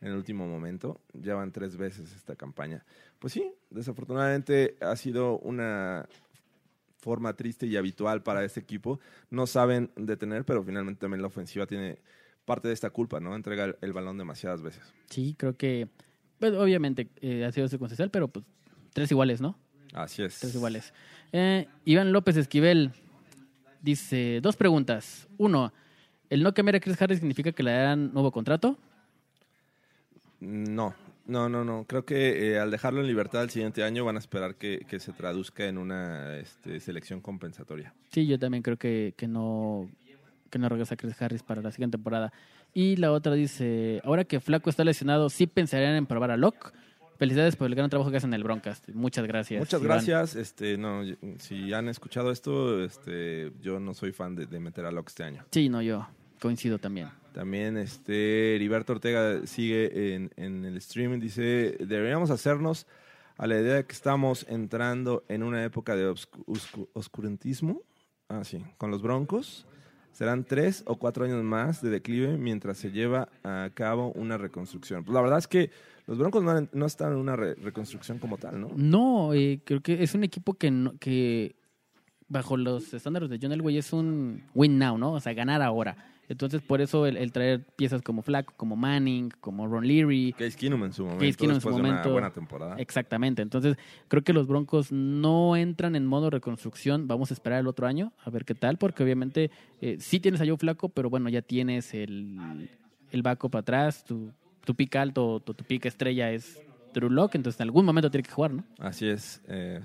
[0.00, 1.00] en el último momento?
[1.14, 2.84] Ya van tres veces esta campaña.
[3.18, 6.06] Pues sí, desafortunadamente ha sido una
[7.02, 9.00] forma triste y habitual para este equipo.
[9.28, 11.98] No saben detener, pero finalmente también la ofensiva tiene
[12.44, 13.34] parte de esta culpa, ¿no?
[13.34, 14.82] Entrega el, el balón demasiadas veces.
[15.10, 15.88] Sí, creo que.
[16.38, 18.44] pues, obviamente eh, ha sido circunstancial, pero pues
[18.92, 19.58] tres iguales, ¿no?
[19.92, 20.38] Así es.
[20.38, 20.94] Tres iguales.
[21.32, 22.92] Eh, Iván López Esquivel
[23.80, 25.28] dice: dos preguntas.
[25.38, 25.72] Uno,
[26.30, 28.78] ¿el no cambiar a Chris Harris significa que le darán nuevo contrato?
[30.40, 30.94] No,
[31.26, 31.84] no, no, no.
[31.84, 34.98] Creo que eh, al dejarlo en libertad el siguiente año van a esperar que, que
[34.98, 37.94] se traduzca en una este, selección compensatoria.
[38.10, 39.88] Sí, yo también creo que, que no
[40.50, 42.32] que no regresa Chris Harris para la siguiente temporada.
[42.74, 46.72] Y la otra dice, ahora que Flaco está lesionado, ¿sí pensarían en probar a Locke?
[47.18, 48.88] Felicidades por el gran trabajo que hacen en el Broncast.
[48.90, 49.60] Muchas gracias.
[49.60, 50.04] Muchas Iván.
[50.04, 50.34] gracias.
[50.36, 51.02] Este, no,
[51.38, 55.24] si han escuchado esto, este, yo no soy fan de, de meter a Locke este
[55.24, 55.44] año.
[55.50, 56.06] Sí, no, yo
[56.40, 57.08] coincido también.
[57.32, 62.86] También este Heriberto Ortega sigue en, en el streaming, dice, deberíamos hacernos
[63.38, 66.14] a la idea de que estamos entrando en una época de
[66.92, 67.82] oscurantismo,
[68.28, 69.66] ah, sí, con los Broncos.
[70.12, 75.04] Serán tres o cuatro años más de declive mientras se lleva a cabo una reconstrucción.
[75.04, 75.70] Pues la verdad es que
[76.06, 78.68] los Broncos no, no están en una re- reconstrucción como tal, ¿no?
[78.76, 81.56] No, eh, creo que es un equipo que, no- que
[82.28, 85.14] bajo los estándares de John Elway es un win now, ¿no?
[85.14, 85.96] O sea, ganar ahora.
[86.28, 90.56] Entonces, por eso el, el traer piezas como Flaco, como Manning, como Ron Leary, Case
[90.56, 92.08] Keenum en su momento, Case Keenum en su después de momento.
[92.08, 92.76] una buena temporada.
[92.78, 93.42] Exactamente.
[93.42, 93.76] Entonces,
[94.08, 97.06] creo que los Broncos no entran en modo reconstrucción.
[97.08, 99.50] Vamos a esperar el otro año a ver qué tal, porque obviamente
[99.80, 102.68] eh, sí tienes a Joe Flaco, pero bueno, ya tienes el,
[103.10, 104.04] el backup atrás.
[104.04, 104.30] Tu,
[104.64, 106.58] tu pick alto, tu, tu pick estrella es
[106.94, 108.64] Drew Lock, entonces en algún momento tiene que jugar, ¿no?
[108.78, 109.42] Así es.
[109.48, 109.80] eh,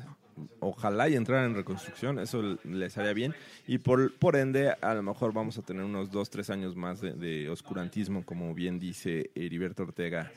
[0.59, 3.35] ojalá y entraran en reconstrucción, eso les haría bien.
[3.67, 7.01] Y por, por ende, a lo mejor vamos a tener unos dos, tres años más
[7.01, 10.31] de, de oscurantismo, como bien dice Heriberto Ortega.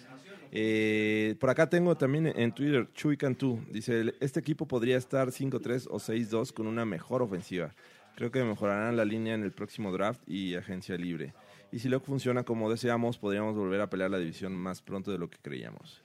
[0.53, 5.87] Eh, por acá tengo también en Twitter, Chuy Cantú, dice, este equipo podría estar 5-3
[5.91, 7.75] o 6-2 con una mejor ofensiva.
[8.17, 11.35] Creo que mejorarán la línea en el próximo draft y agencia libre.
[11.73, 15.19] Y si lo funciona como deseamos, podríamos volver a pelear la división más pronto de
[15.19, 16.03] lo que creíamos.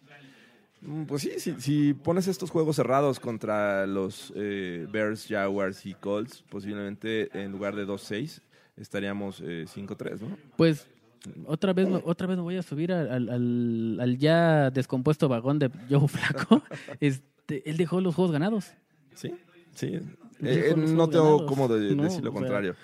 [0.85, 5.93] Mm, Pues sí, si, si pones estos juegos cerrados contra los eh, Bears, Jaguars y
[5.95, 8.41] Colts, posiblemente en lugar de 2-6
[8.77, 10.37] estaríamos eh, 5-3, ¿no?
[10.57, 10.87] Pues
[11.47, 15.27] otra vez, me- otra vez me voy a subir al, al- al- al ya descompuesto
[15.27, 16.61] vagón de Joe Flaco.
[16.99, 18.71] Este, él dejó los juegos ganados.
[19.13, 19.33] Sí,
[19.73, 19.99] sí.
[20.41, 22.75] Eh, no tengo cómo de- No, decir lo o sea- contrario.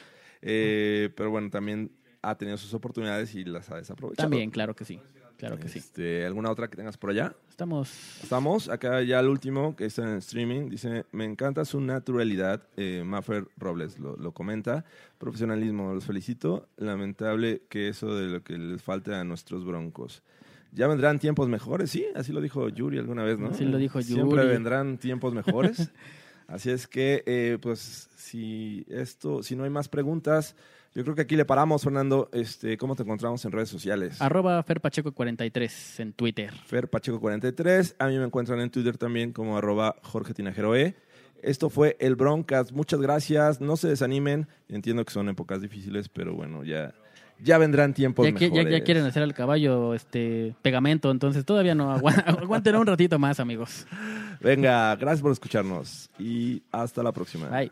[0.41, 1.91] Eh, pero bueno, también
[2.24, 4.28] ha tenido sus oportunidades y las ha desaprovechado.
[4.30, 4.99] También, claro que sí.
[5.41, 5.79] Claro que sí.
[5.79, 7.35] Este, ¿Alguna otra que tengas por allá?
[7.49, 7.91] Estamos.
[8.21, 10.69] Estamos acá ya el último, que está en streaming.
[10.69, 12.61] Dice, me encanta su naturalidad.
[12.77, 14.85] Eh, Maffer Robles lo, lo comenta.
[15.17, 16.69] Profesionalismo, los felicito.
[16.77, 20.21] Lamentable que eso de lo que les falta a nuestros broncos.
[20.73, 23.49] Ya vendrán tiempos mejores, sí, así lo dijo Yuri alguna vez, ¿no?
[23.49, 24.47] Así lo dijo Siempre Yuri.
[24.47, 25.91] vendrán tiempos mejores.
[26.47, 30.55] así es que, eh, pues, si esto, si no hay más preguntas,
[30.93, 32.29] yo creo que aquí le paramos, Fernando.
[32.33, 34.21] Este, ¿Cómo te encontramos en redes sociales?
[34.21, 36.51] Arroba FerPacheco43 en Twitter.
[36.65, 37.95] Fer Pacheco 43.
[37.99, 40.95] A mí me encuentran en Twitter también como arroba Jorge Tinajeroe.
[41.41, 42.71] Esto fue el Broncast.
[42.71, 43.61] Muchas gracias.
[43.61, 44.47] No se desanimen.
[44.69, 46.93] Entiendo que son épocas difíciles, pero bueno, ya,
[47.39, 48.69] ya vendrán tiempos Ya, mejores.
[48.71, 51.91] ya quieren hacer al caballo este pegamento, entonces todavía no.
[51.91, 53.87] Aguanten, aguanten un ratito más, amigos.
[54.39, 57.47] Venga, gracias por escucharnos y hasta la próxima.
[57.47, 57.71] Bye.